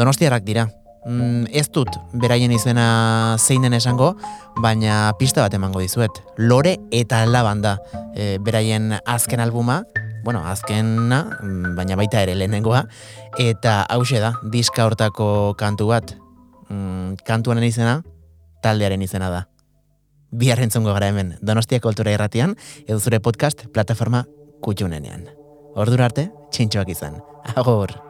Donostiarrak 0.00 0.48
dira, 0.48 0.70
Mm, 1.06 1.46
ez 1.54 1.68
dut 1.72 1.94
beraien 2.12 2.52
izena 2.52 3.36
zein 3.38 3.62
den 3.62 3.76
esango, 3.76 4.14
baina 4.62 5.12
pista 5.18 5.44
bat 5.44 5.54
emango 5.54 5.80
dizuet. 5.80 6.22
Lore 6.36 6.76
eta 6.92 7.24
laban 7.26 7.62
da 7.62 7.78
e, 8.14 8.38
beraien 8.42 8.96
azken 9.06 9.40
albuma, 9.40 9.82
bueno, 10.24 10.42
azkena, 10.44 11.22
mm, 11.40 11.74
baina 11.78 11.96
baita 11.96 12.22
ere 12.26 12.34
lehenengoa, 12.34 12.84
eta 13.38 13.82
hause 13.88 14.20
da, 14.20 14.34
diska 14.52 14.86
hortako 14.88 15.54
kantu 15.58 15.92
bat. 15.92 16.16
Mm, 16.68 17.20
kantuanen 17.24 17.64
izena, 17.64 18.02
taldearen 18.62 19.02
izena 19.02 19.30
da. 19.32 19.46
Bihar 20.30 20.60
entzungo 20.60 20.92
gara 20.92 21.08
hemen, 21.08 21.36
Donostia 21.40 21.80
Kultura 21.80 22.12
Irratian, 22.12 22.58
edo 22.84 22.98
zure 23.00 23.22
podcast 23.24 23.64
plataforma 23.72 24.26
kutxunenean. 24.60 25.24
Ordura 25.78 26.10
arte, 26.10 26.28
txintxoak 26.52 26.92
izan. 26.92 27.22
Agur! 27.54 28.07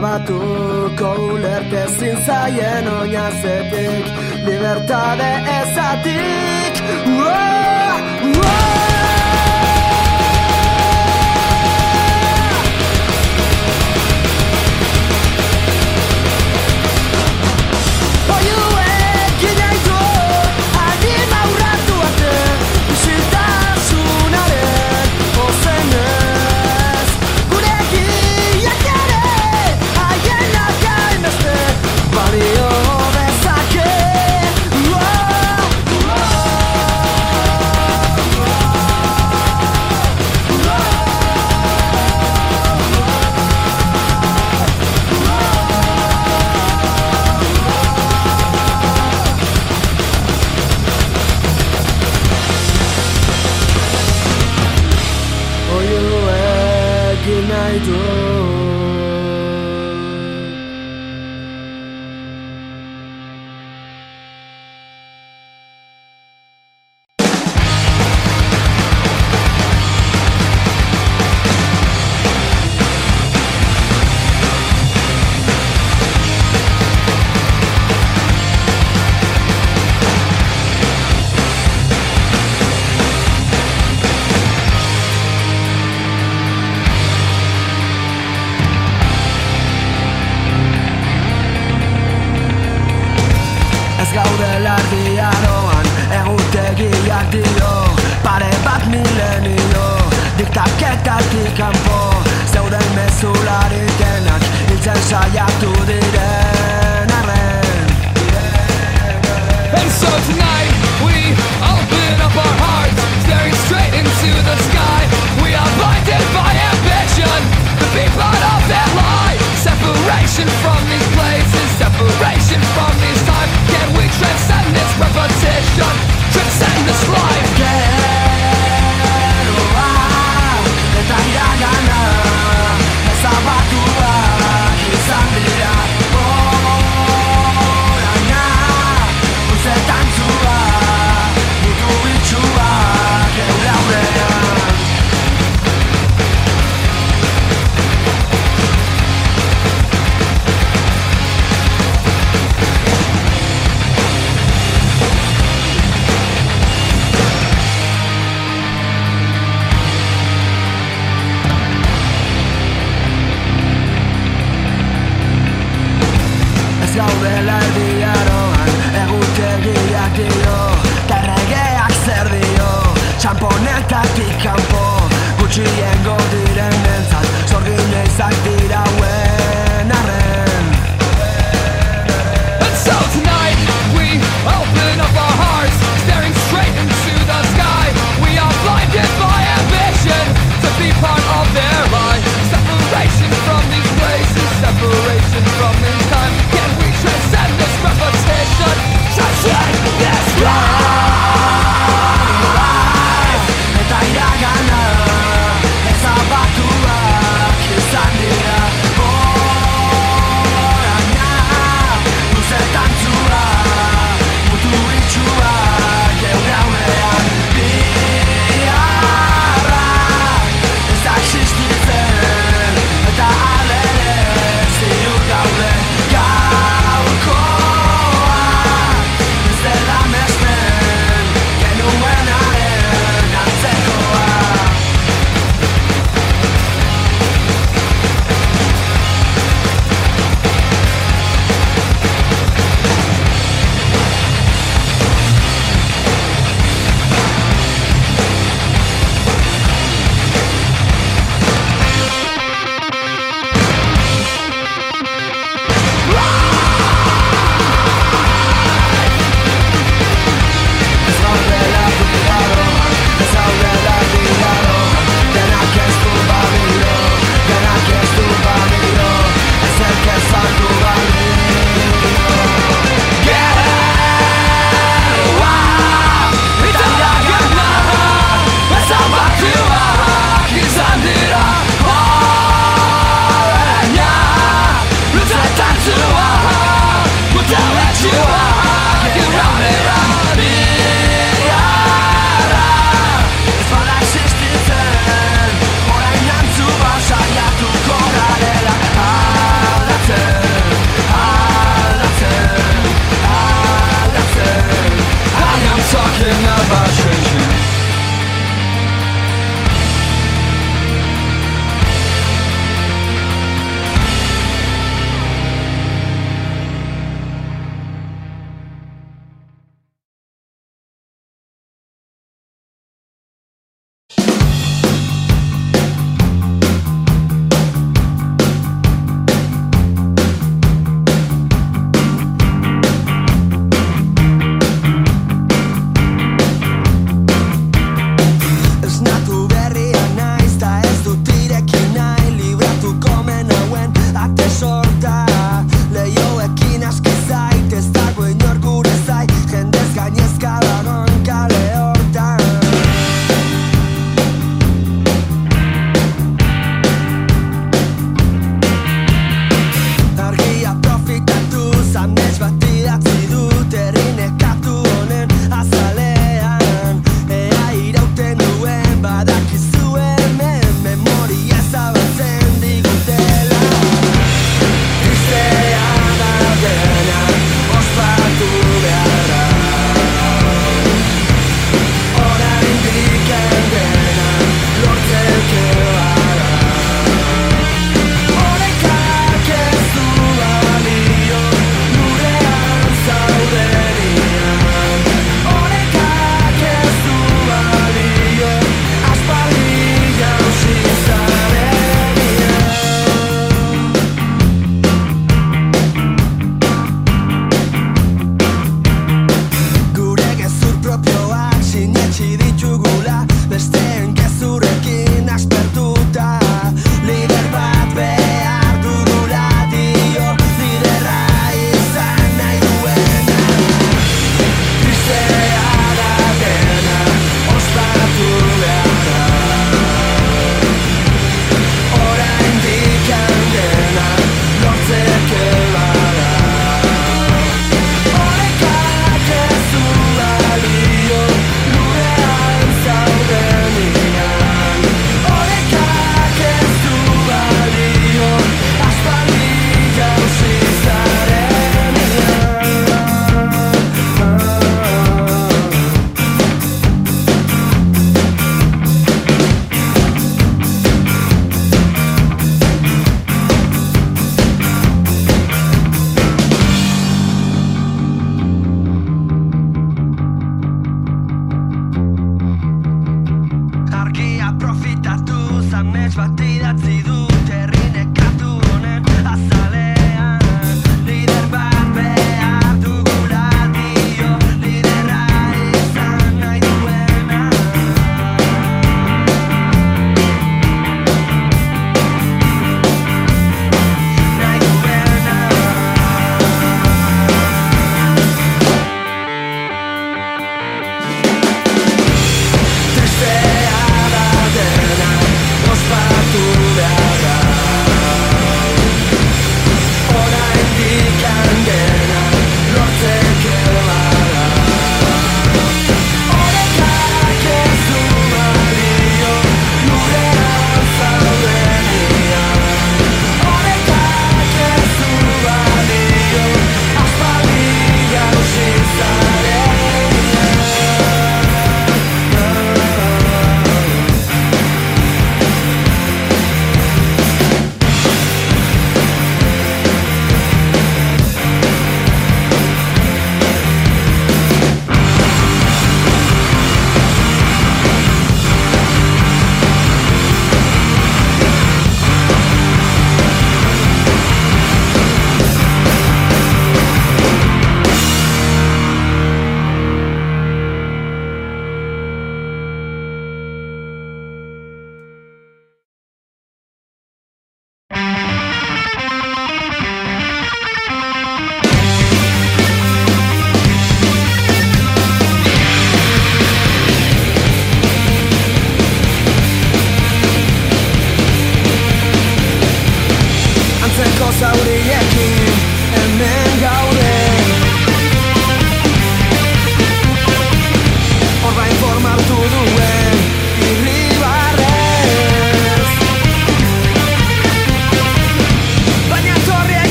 Salvatore. 0.00 0.49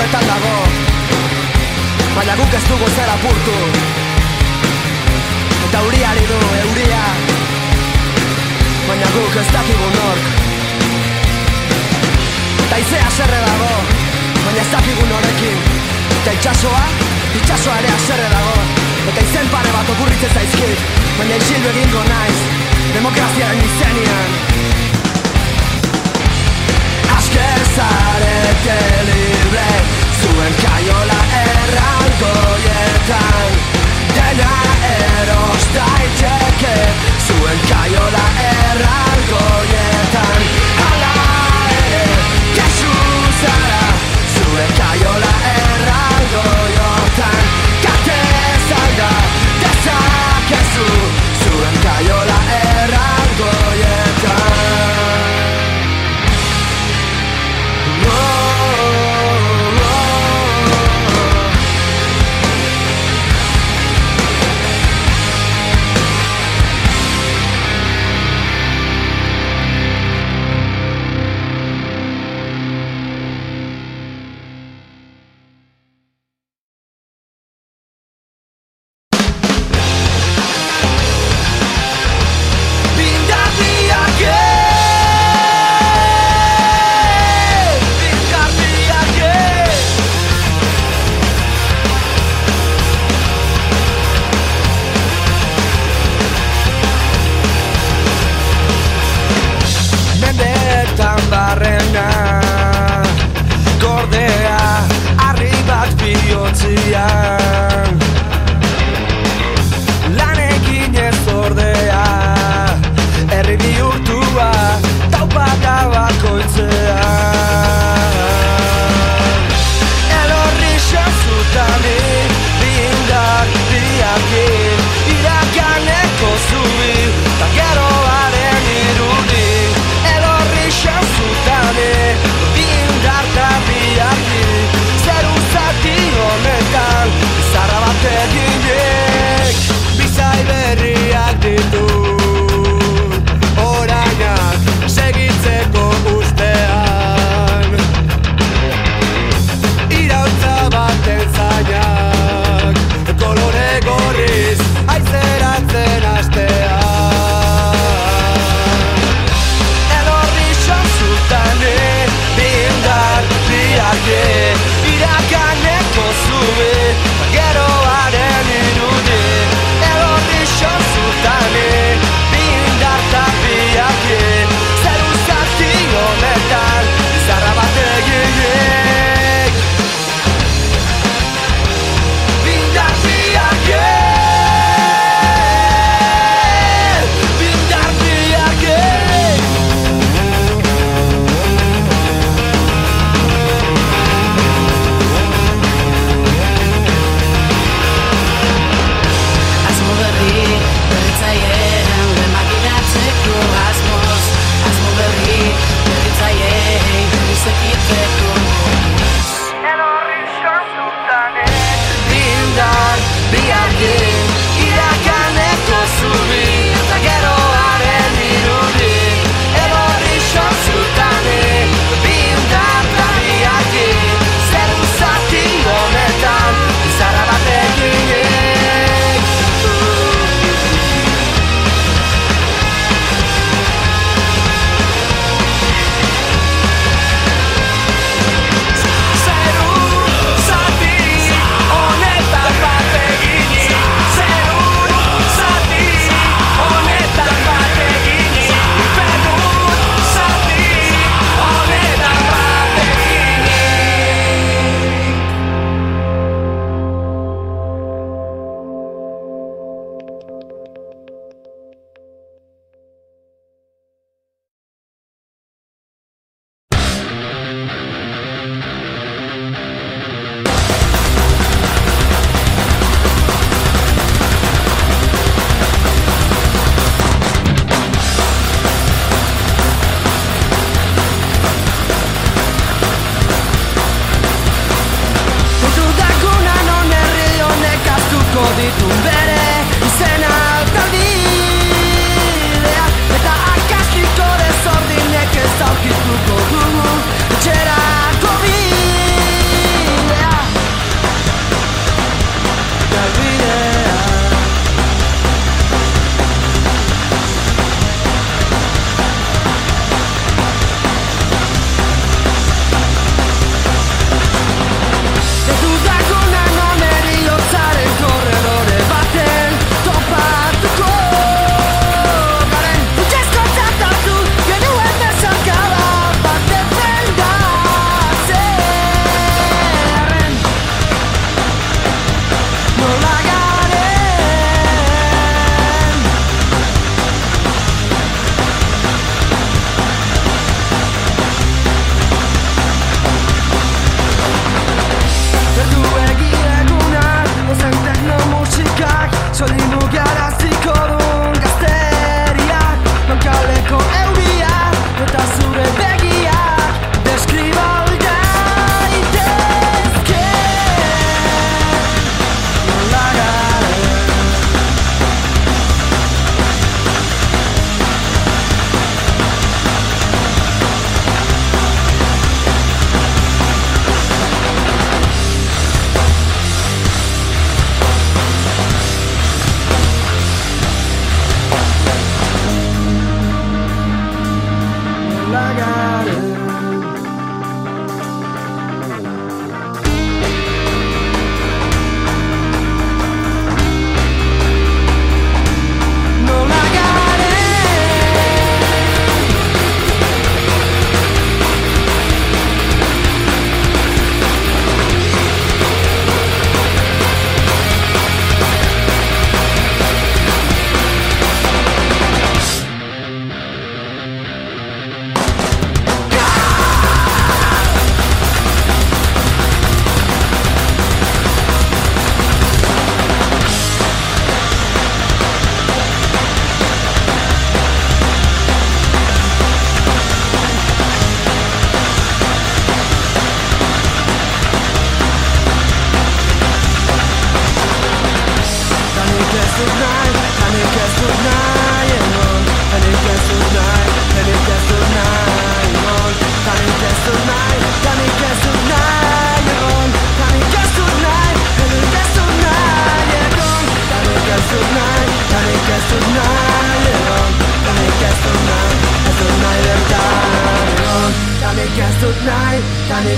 horretan 0.00 0.26
dago. 0.26 0.56
Baina 2.16 2.34
guk 2.40 2.54
ez 2.56 2.62
dugu 2.68 2.86
zer 2.96 3.10
apurtu. 3.14 3.56
Eta 5.66 5.82
euriari 5.84 6.24
du 6.30 6.38
euria. 6.60 7.02
Baina 8.88 9.10
guk 9.16 9.36
ez 9.42 9.48
dakigu 9.52 9.90
nork. 9.96 10.30
Eta 12.64 12.78
izea 12.78 13.08
zerre 13.10 13.38
dago 13.42 13.70
Baina 14.44 14.60
ez 14.62 14.68
dakigun 14.70 15.10
horrekin 15.16 15.56
Eta 16.20 16.34
itxasoa, 16.36 16.82
itxasoa 17.40 17.74
ere 17.82 17.90
azerre 17.96 18.28
dago. 18.30 18.54
Eta 19.10 19.24
izen 19.26 19.50
pare 19.50 19.72
bat 19.74 19.90
okurritzen 19.96 20.36
zaizkit 20.36 20.86
Baina 21.18 21.40
isildu 21.42 21.72
egingo 21.74 22.04
naiz 22.12 22.38
Demokraziaren 22.94 23.66
izenian 23.66 24.79
Gesarete 27.32 28.78
libre, 29.08 29.68
su 30.20 30.30
enja 30.48 30.80
yo 30.86 30.98
dena 34.16 34.52
erostaiteke, 35.20 36.76
su 37.26 37.36
enja 37.52 37.82
yo 37.88 38.04
la 38.16 38.26
erralgo 38.50 39.42
y 39.64 39.76
tan, 40.14 40.40
ala, 40.90 41.14
Jesusa, 42.56 43.54
su 44.34 44.46
enja 44.64 44.90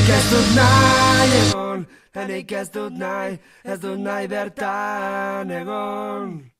nik 0.02 0.10
ez 0.10 0.24
dut 0.30 0.48
nahi 0.56 1.26
egon, 1.40 1.86
nik 2.28 2.52
ez 2.52 2.68
dut 2.74 2.92
nahi, 2.98 3.38
ez 3.64 3.78
dut 3.78 3.98
nahi 3.98 4.26
bertan 4.26 5.50
egon. 5.50 6.51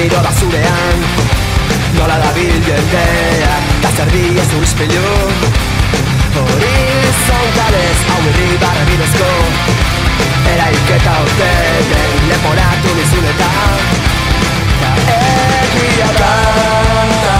Ta 0.00 0.06
segiro 0.06 0.22
da 0.22 0.32
zurean. 0.32 0.98
Nola 1.92 2.16
da 2.16 2.32
bil 2.32 2.62
jendea 2.64 3.54
Ta 3.82 3.90
zerbi 3.96 4.38
ez 4.40 4.48
du 4.48 4.62
izpilu 4.62 5.10
Horizontales 6.40 7.98
hau 8.08 8.22
irri 8.30 8.56
barra 8.62 8.84
bidezko. 8.88 9.28
Eraiketa 10.52 11.16
oteten 11.24 12.16
leporatu 12.30 12.94
nizunetan 12.96 13.80
Ta 14.80 14.90
egia 15.18 16.10
danta 16.20 17.36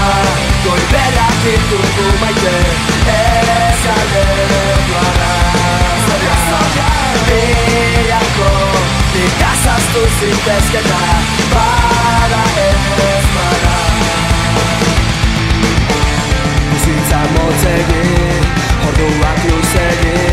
Goibelak 0.66 1.36
ditugu 1.46 2.08
maite 2.20 2.56
Ez 3.16 3.80
galdetu 3.86 5.00
ara 5.06 5.32
Bilako 6.20 7.89
has 9.66 9.84
to 9.92 10.00
stay 10.16 10.34
together 10.46 11.04
bad 11.54 12.32
i 12.32 12.50
am 12.66 12.80
not 12.96 13.24
my 13.36 13.54
bad 13.64 13.92
necesitamos 16.72 17.52
seguir 17.64 18.40
hordo 18.82 19.06
rápido 19.22 19.56
seguir 19.74 20.30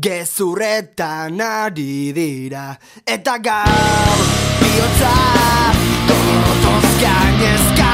gezurretan 0.00 1.40
ari 1.40 2.12
dira. 2.14 2.78
Eta 3.06 3.38
gaur 3.38 4.24
bihotza 4.62 5.14
gotoz 6.08 6.90
gainezka 7.02 7.92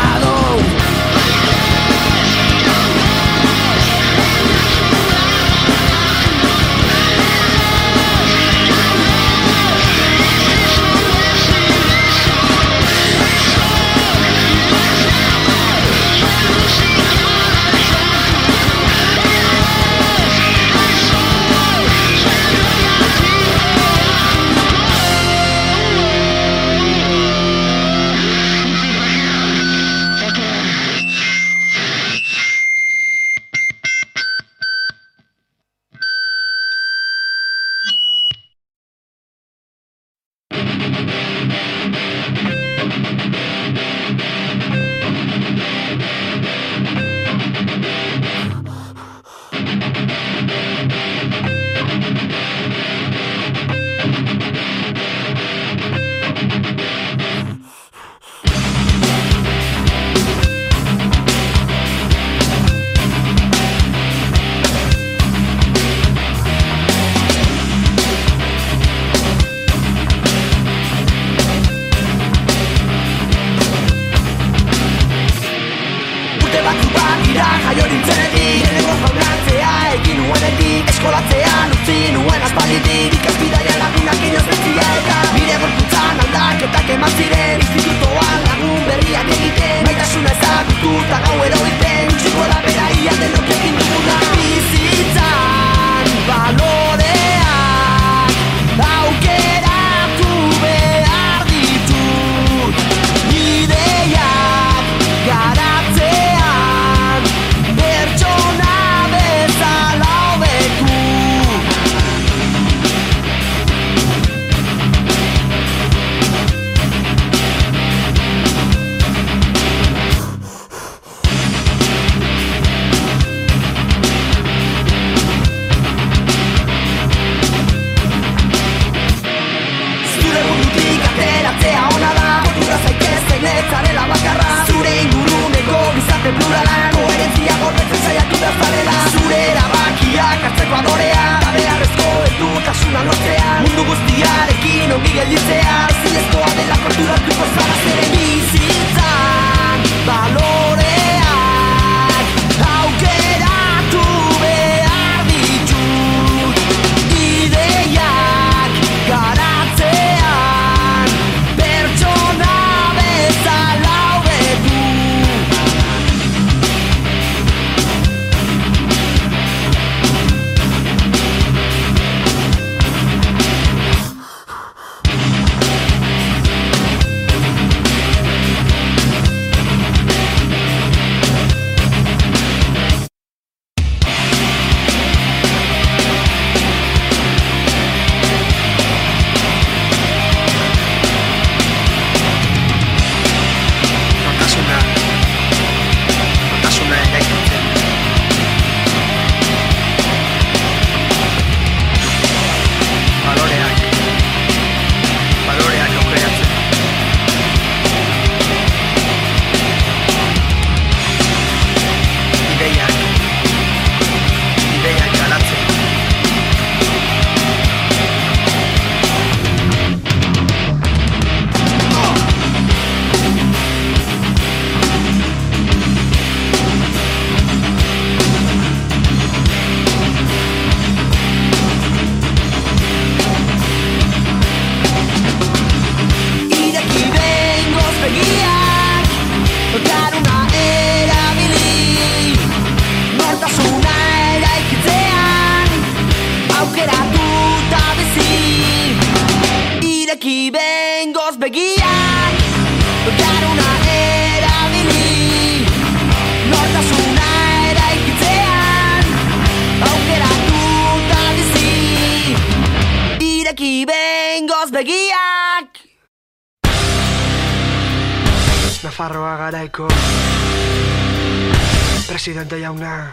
Presidente 272.55 272.61
jauna. 272.61 273.13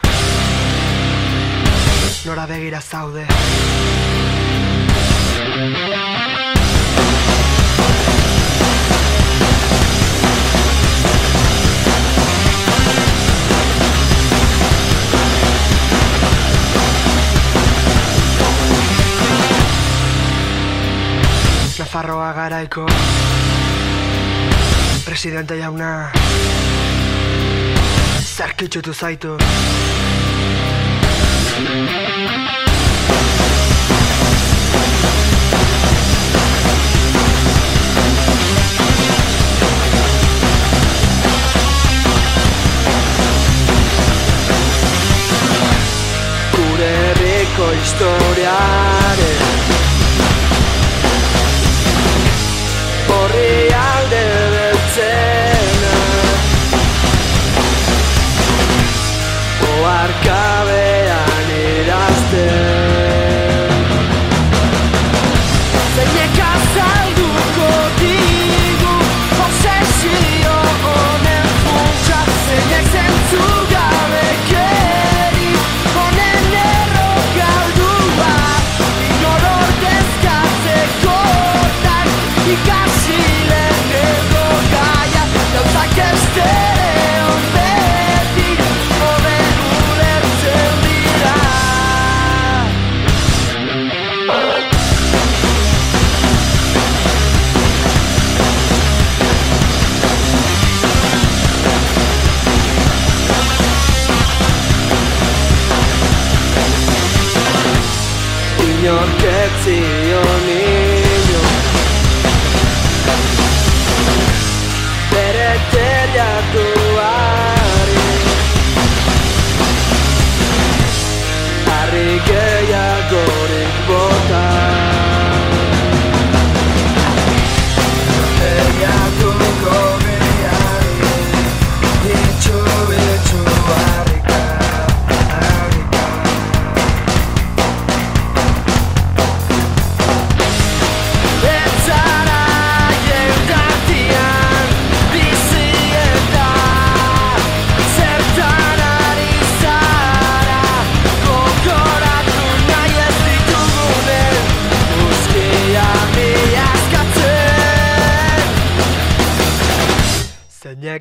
Nora 2.26 2.45
begira 2.45 2.80
zaude. 2.80 3.26
Nafarroa 21.80 22.34
garaiko. 22.34 22.85
Presidente 25.03 25.57
jauna 25.57 26.20
Zarkitzutu 28.61 28.93
zaitu 28.93 29.38
Gure 46.53 46.89
herriko 46.97 47.71
historiaren 47.79 48.30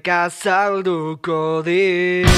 Zeinek 0.01 0.09
azalduko 0.09 1.63
diru. 1.65 2.31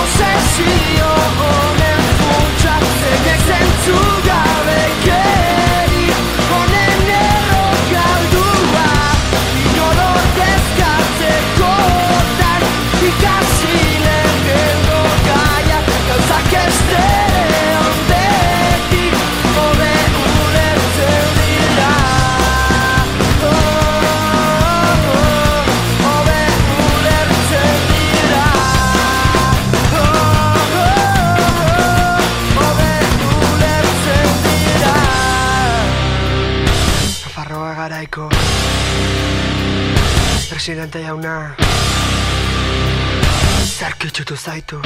Obsesio 0.00 1.12
honen 1.38 2.02
funtsa 2.18 2.74
Zeinek 3.00 3.40
zentzu 3.48 3.98
gabekeri 4.26 6.04
Honen 6.50 7.02
errok 7.18 7.80
galdua 7.92 8.88
Inoror 9.64 10.22
dezkatzekotan 10.38 12.62
Ikasi 13.08 13.76
lehenengo 14.04 15.00
gaia 15.28 15.78
Gauzak 16.08 16.52
estereon 16.64 17.87
Presidente 40.68 41.00
jauna. 41.00 41.56
Zarkitzutu 43.78 44.36
zaitu 44.36 44.80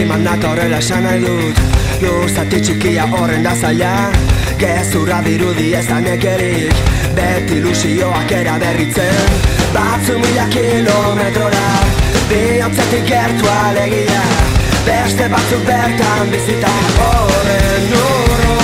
Zuekin 0.00 0.08
mandata 0.08 0.48
horrela 0.48 0.78
esan 0.78 1.02
nahi 1.04 1.18
dut. 1.20 1.58
Luzati 2.00 2.60
txikia 2.64 3.04
horren 3.12 3.42
da 3.44 3.52
zaila. 3.54 3.90
Gezurra 4.56 5.18
dirudi 5.24 5.74
ez 5.76 5.84
da 5.88 5.98
nekerik. 6.00 6.72
Beti 7.16 7.58
ilusioak 7.58 8.32
eraberritzen 8.32 9.28
Batzu 9.74 10.16
mila 10.22 10.46
kilometrora. 10.54 11.66
Bihotzetik 12.30 13.04
gertu 13.12 13.52
alegia. 13.58 14.22
Beste 14.88 15.28
batzuk 15.28 15.68
bertan 15.68 16.32
bizita. 16.32 16.72
Horren 16.96 17.92
urrun 18.00 18.59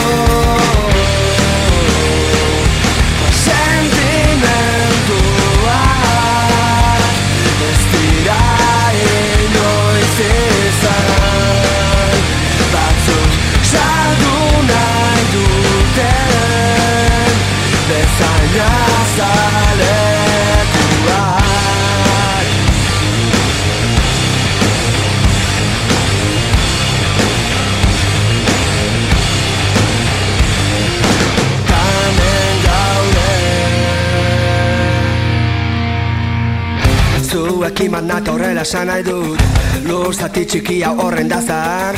Zuekin 37.77 37.93
manata 37.93 38.33
horrela 38.33 38.63
esan 38.63 38.87
nahi 38.89 39.03
dut. 39.05 39.43
Lur 39.85 40.15
zati 40.15 40.47
txikia 40.49 40.95
horren 40.97 41.29
da 41.29 41.41
zahar 41.45 41.95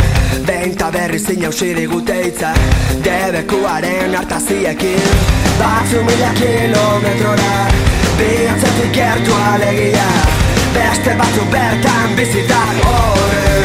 Behin 0.46 0.74
ta 0.76 0.90
berri 0.90 1.18
zin 1.18 1.42
jausiri 1.42 1.86
gute 1.86 2.16
hitza 2.24 2.50
Debekuaren 3.04 4.16
hartaziekin. 4.18 5.06
Batzu 5.60 6.02
mila 6.02 6.32
kilometrora. 6.40 7.54
Bihatzetik 8.18 8.92
gertu 8.92 9.38
alegia. 9.52 10.08
Beste 10.74 11.14
batzu 11.14 11.46
bertan 11.54 12.16
bizita 12.16 12.62
horren 12.82 13.57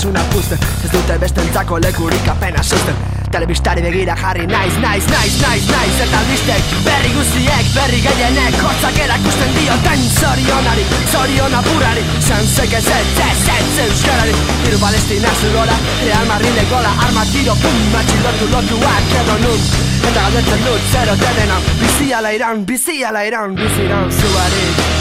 maitasuna 0.00 0.24
puzten 0.32 0.58
Ez 0.84 0.90
dute 0.92 1.18
bestentzako 1.18 1.78
lekurik 1.80 2.28
apena 2.28 2.62
susten 2.62 2.94
Telebistari 3.30 3.82
begira 3.82 4.16
jarri 4.16 4.46
naiz, 4.46 4.74
naiz, 4.82 5.04
naiz, 5.06 5.34
naiz, 5.42 5.64
naiz 5.70 5.96
Eta 6.04 6.18
albistek 6.18 6.70
berri 6.84 7.12
guztiek, 7.14 7.66
berri 7.74 8.00
gehienek 8.00 8.56
Hotzak 8.62 8.98
erakusten 9.04 9.52
dioten 9.56 10.06
zorionari, 10.20 10.86
zorion 11.12 11.54
apurari. 11.54 12.04
Zanzek 12.26 12.72
ez 12.72 12.86
ez, 12.86 13.10
ez, 13.26 13.42
ez, 13.56 13.78
euskarari. 13.84 14.34
Hiru 14.66 14.78
palestina 14.82 15.34
zugora, 15.42 15.76
Real 16.04 16.26
Madrid 16.26 16.62
gola 16.70 16.94
Arma 17.06 17.24
tiro, 17.32 17.54
pum, 17.62 17.82
matxilotu 17.94 18.48
lotuak 18.54 19.14
edo 19.22 19.36
nun. 19.44 19.68
Eta 20.00 20.16
galdetzen 20.16 20.64
dut, 20.66 20.88
zero 20.94 21.18
denena 21.20 21.60
Bizi 21.82 22.10
ala 22.12 22.32
iran, 22.34 22.64
bizi 22.66 23.04
ala 23.04 23.22
iran, 23.28 23.54
bizi 23.54 23.86
iran 23.86 24.10
zuarik 24.10 24.99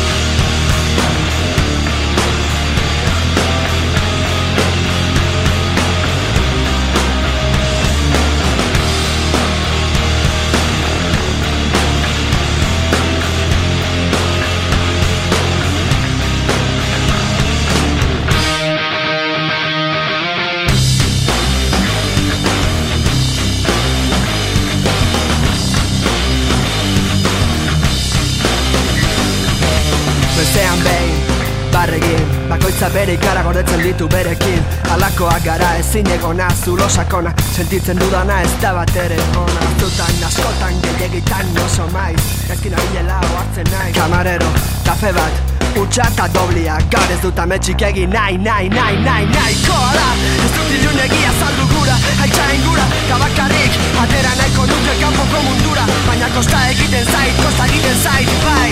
bere 33.00 33.14
ikara 33.16 33.44
gordetzen 33.44 33.82
ditu 33.84 34.08
berekin. 34.12 34.64
Alakoak 34.94 35.44
gara 35.46 35.70
ezin 35.80 36.10
egona 36.16 36.48
zulo 36.64 36.88
sakona. 36.90 37.32
Sentitzen 37.56 38.00
dudana 38.00 38.42
ez 38.44 38.52
da 38.62 38.74
bat 38.76 38.96
ere 39.04 39.20
ona. 39.42 39.62
Azutan, 39.70 40.18
askotan, 40.28 40.82
gehiagitan 40.84 41.54
oso 41.66 41.88
maiz. 41.94 42.20
Ezkin 42.56 42.76
abilela 42.76 43.22
oartzen 43.30 43.72
nahi 43.72 43.94
Kamarero, 43.96 44.50
kafe 44.88 45.14
bat, 45.16 45.40
utxa 45.80 46.10
eta 46.12 46.28
doblia. 46.34 46.76
Gaur 46.96 47.14
ez 47.16 47.22
dut 47.24 47.40
ametxik 47.46 47.86
egin 47.90 48.12
nahi, 48.16 48.38
nahi, 48.50 48.68
nahi, 48.76 49.00
nahi, 49.06 49.30
nahi 49.32 49.56
Koala, 49.64 50.10
ez 50.48 50.52
dut 50.58 50.76
ilun 50.80 51.00
egia 51.06 51.32
saldu 51.40 51.70
gura 51.72 51.96
Haitxa 52.20 52.50
ingura, 52.58 52.90
kabakarrik 53.08 53.80
Atera 54.04 54.36
nahiko 54.42 54.68
nuke 54.74 55.00
kanpoko 55.06 55.46
mundura. 55.48 55.88
Baina 56.10 56.32
kosta 56.36 56.68
egiten 56.76 57.08
zait, 57.16 57.42
kosta 57.46 57.72
egiten 57.72 57.98
zait, 58.04 58.38
bai. 58.44 58.70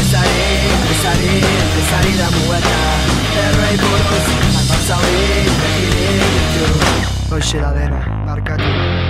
Ezari, 0.00 0.50
ezari, 0.96 1.38
ezari 1.84 2.18
da 2.22 2.34
mueta 2.40 3.25
Errei 3.44 3.76
buruz, 3.82 4.26
albazauri, 4.60 5.26
begirik 5.62 6.30
ditu 6.36 7.34
Hoxe 7.34 7.60
da 7.60 7.72
dena, 7.76 8.00
markatu 8.26 9.05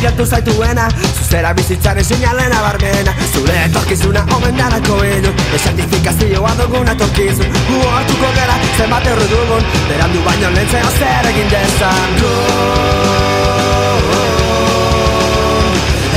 gertu 0.00 0.24
zaituena 0.24 0.88
Zuzera 1.18 1.52
bizitzaren 1.54 2.04
sinalena 2.04 2.62
barmena. 2.62 3.14
Zure 3.32 3.56
etorkizuna 3.64 4.24
omen 4.36 4.56
danako 4.56 4.96
inu 5.04 5.32
Esantifikazioa 5.54 6.52
duguna 6.58 6.94
torkizun 6.94 7.50
Gu 7.68 7.80
hartuko 7.88 8.32
gara 8.36 8.56
zenbat 8.76 9.06
erru 9.12 9.26
dugun 9.32 9.64
Berandu 9.88 10.22
baino 10.24 10.50
lentzeo 10.56 10.90
zer 10.98 11.30
egin 11.32 11.52
dezan. 11.52 12.16
Gu 12.22 12.32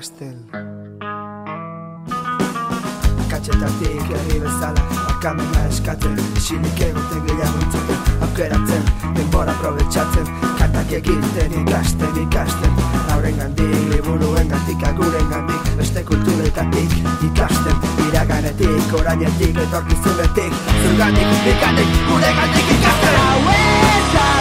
Ikasten 0.07 0.37
Katxetatik 3.27 4.07
herri 4.07 4.37
bezala 4.39 4.83
Barkamena 4.91 5.63
eskatzen. 5.67 6.15
Isinik 6.39 6.79
egoten 6.85 7.25
gehiago 7.27 7.59
itzaten 7.65 8.21
Aukeratzen, 8.27 8.87
denbora 9.17 9.51
aprobetxatzen. 9.57 10.31
Kantak 10.61 10.93
egiten 10.99 11.57
ikasten, 11.59 12.21
ikasten. 12.23 12.79
Lauren 13.09 13.35
gandik, 13.41 13.75
liburuen 13.91 14.47
gandik, 14.53 14.87
aguren 14.91 15.29
gandik 15.33 15.69
Beste 15.81 16.05
kultura 16.07 16.37
Zuetatik 16.37 16.97
ikasten. 17.27 17.85
Iraganetik 18.07 18.97
Orainetik 19.01 19.59
etorkizunetik. 19.67 20.55
Zurgatik, 20.85 21.37
ikatik, 21.51 21.95
gure 22.07 22.33
gatik 22.39 22.75
ikasten. 22.77 23.23
Hau 23.27 24.36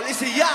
policy, 0.00 0.30
yeah. 0.36 0.47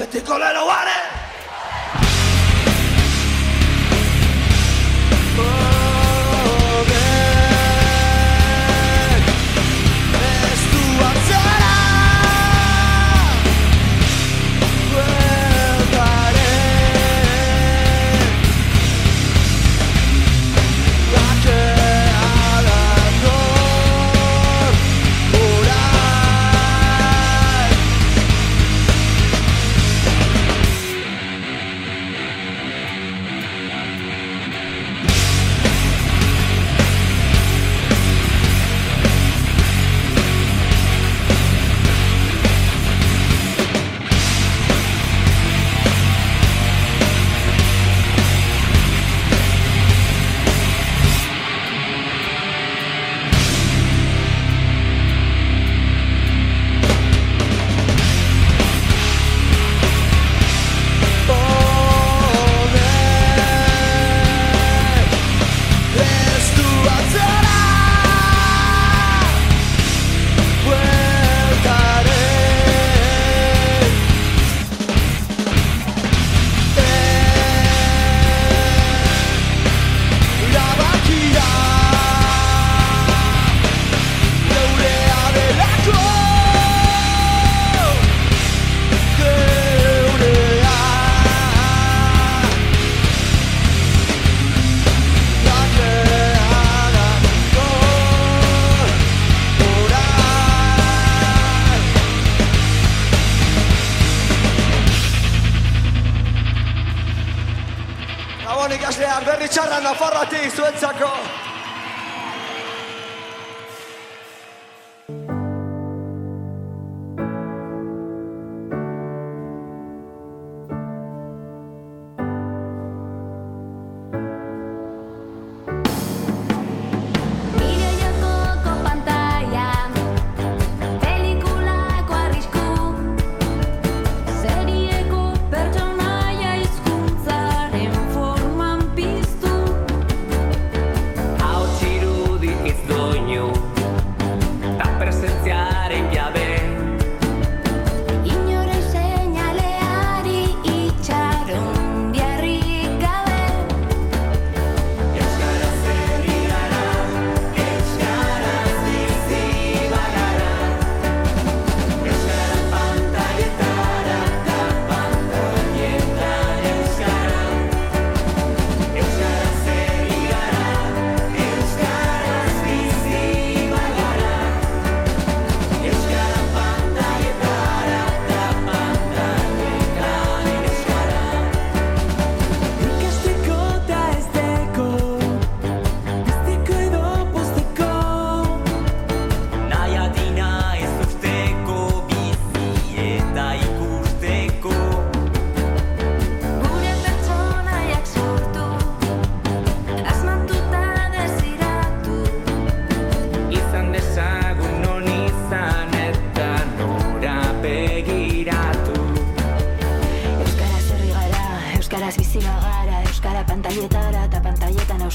Eta 0.00 0.18
ikolero 0.18 0.66
gara! 0.66 1.19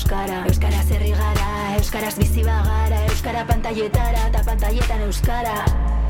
euskara 0.06 0.46
Euskara 0.46 0.82
herri 0.94 1.12
gara, 1.18 1.48
euskaraz 1.80 2.14
bizi 2.20 2.44
bagara 2.46 3.02
Euskara 3.10 3.46
pantaietara, 3.50 4.28
eta 4.30 4.44
pantaietan 4.46 5.02
euskara 5.10 5.56
Euskara. 5.58 6.05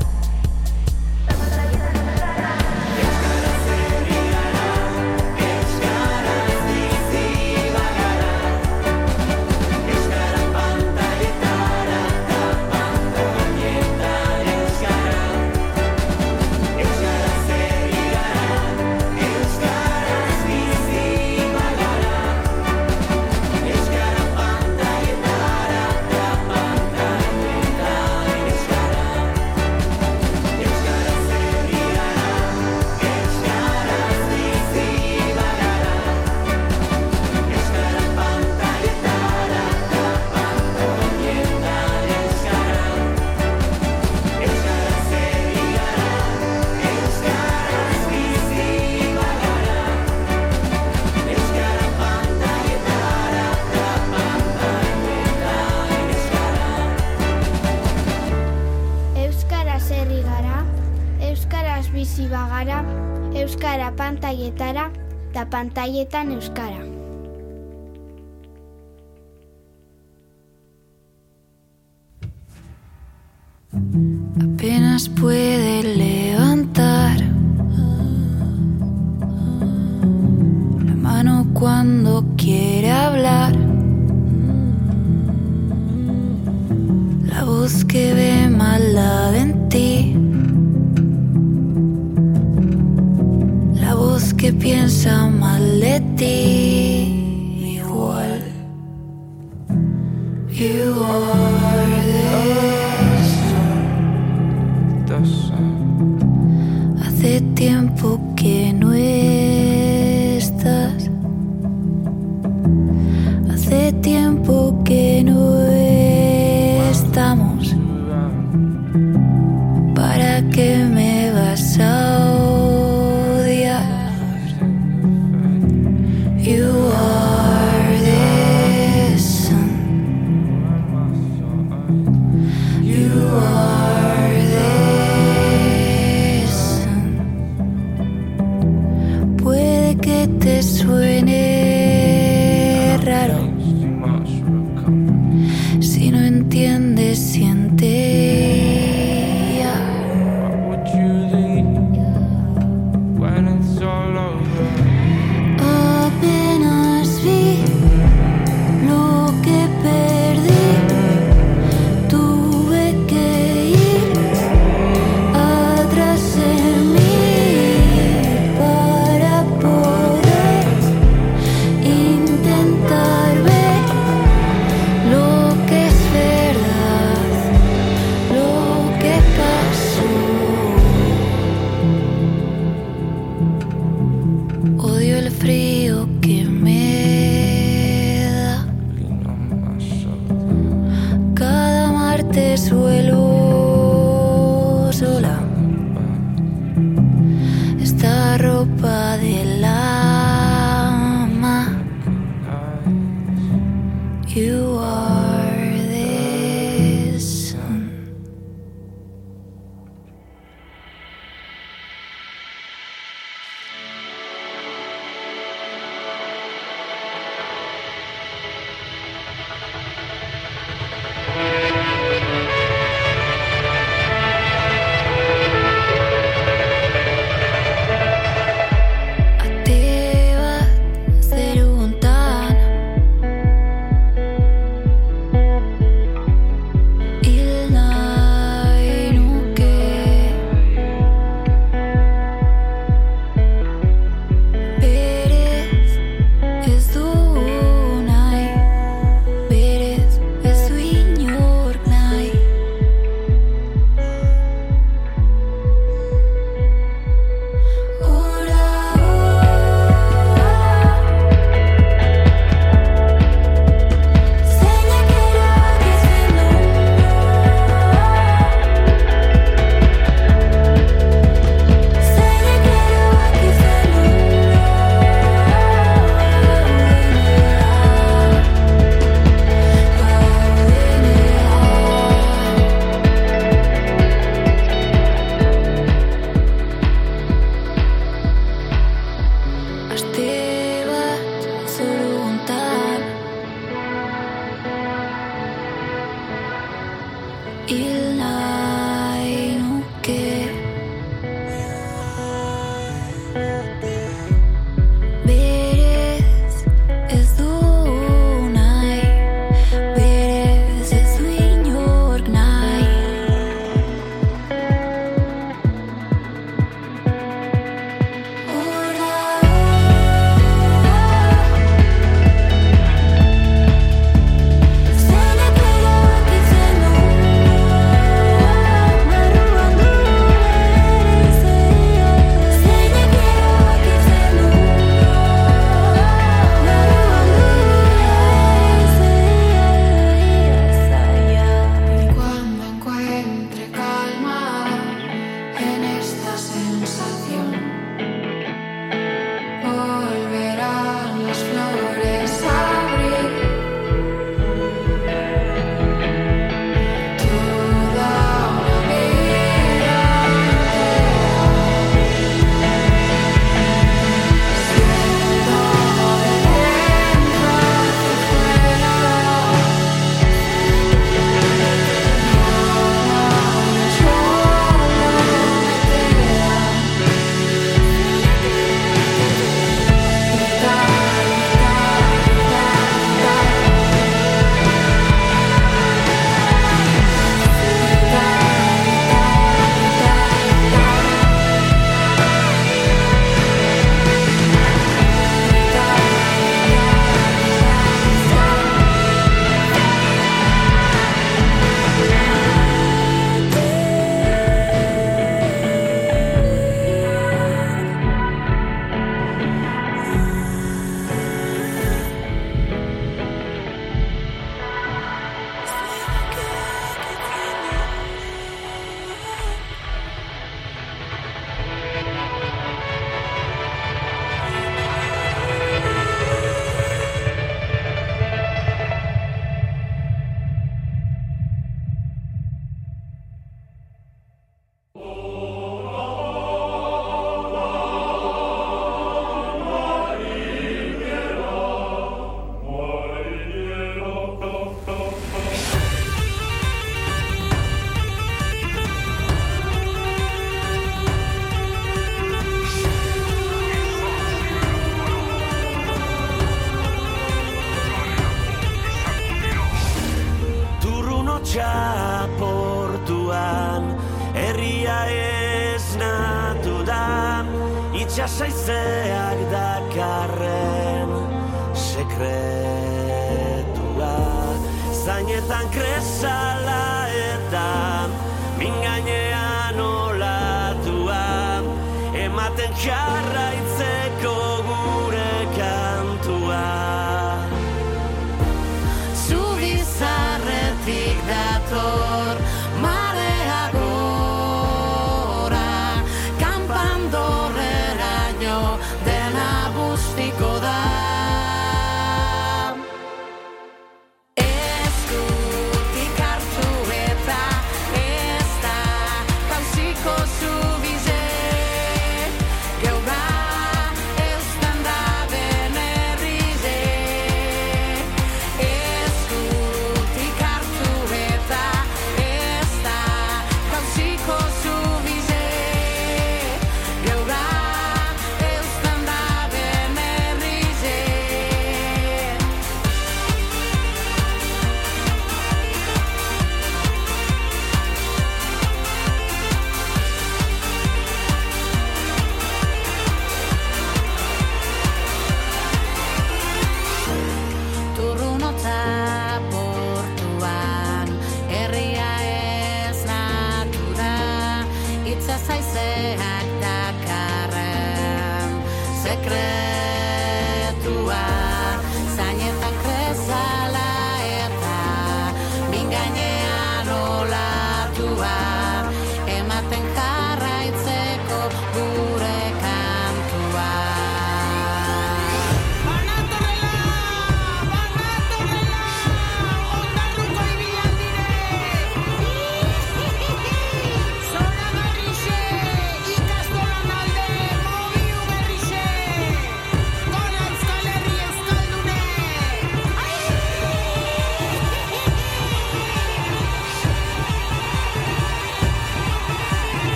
pantailetara 63.96 64.90
eta 65.30 65.46
pantailetan 65.52 66.32
euskara. 66.36 66.75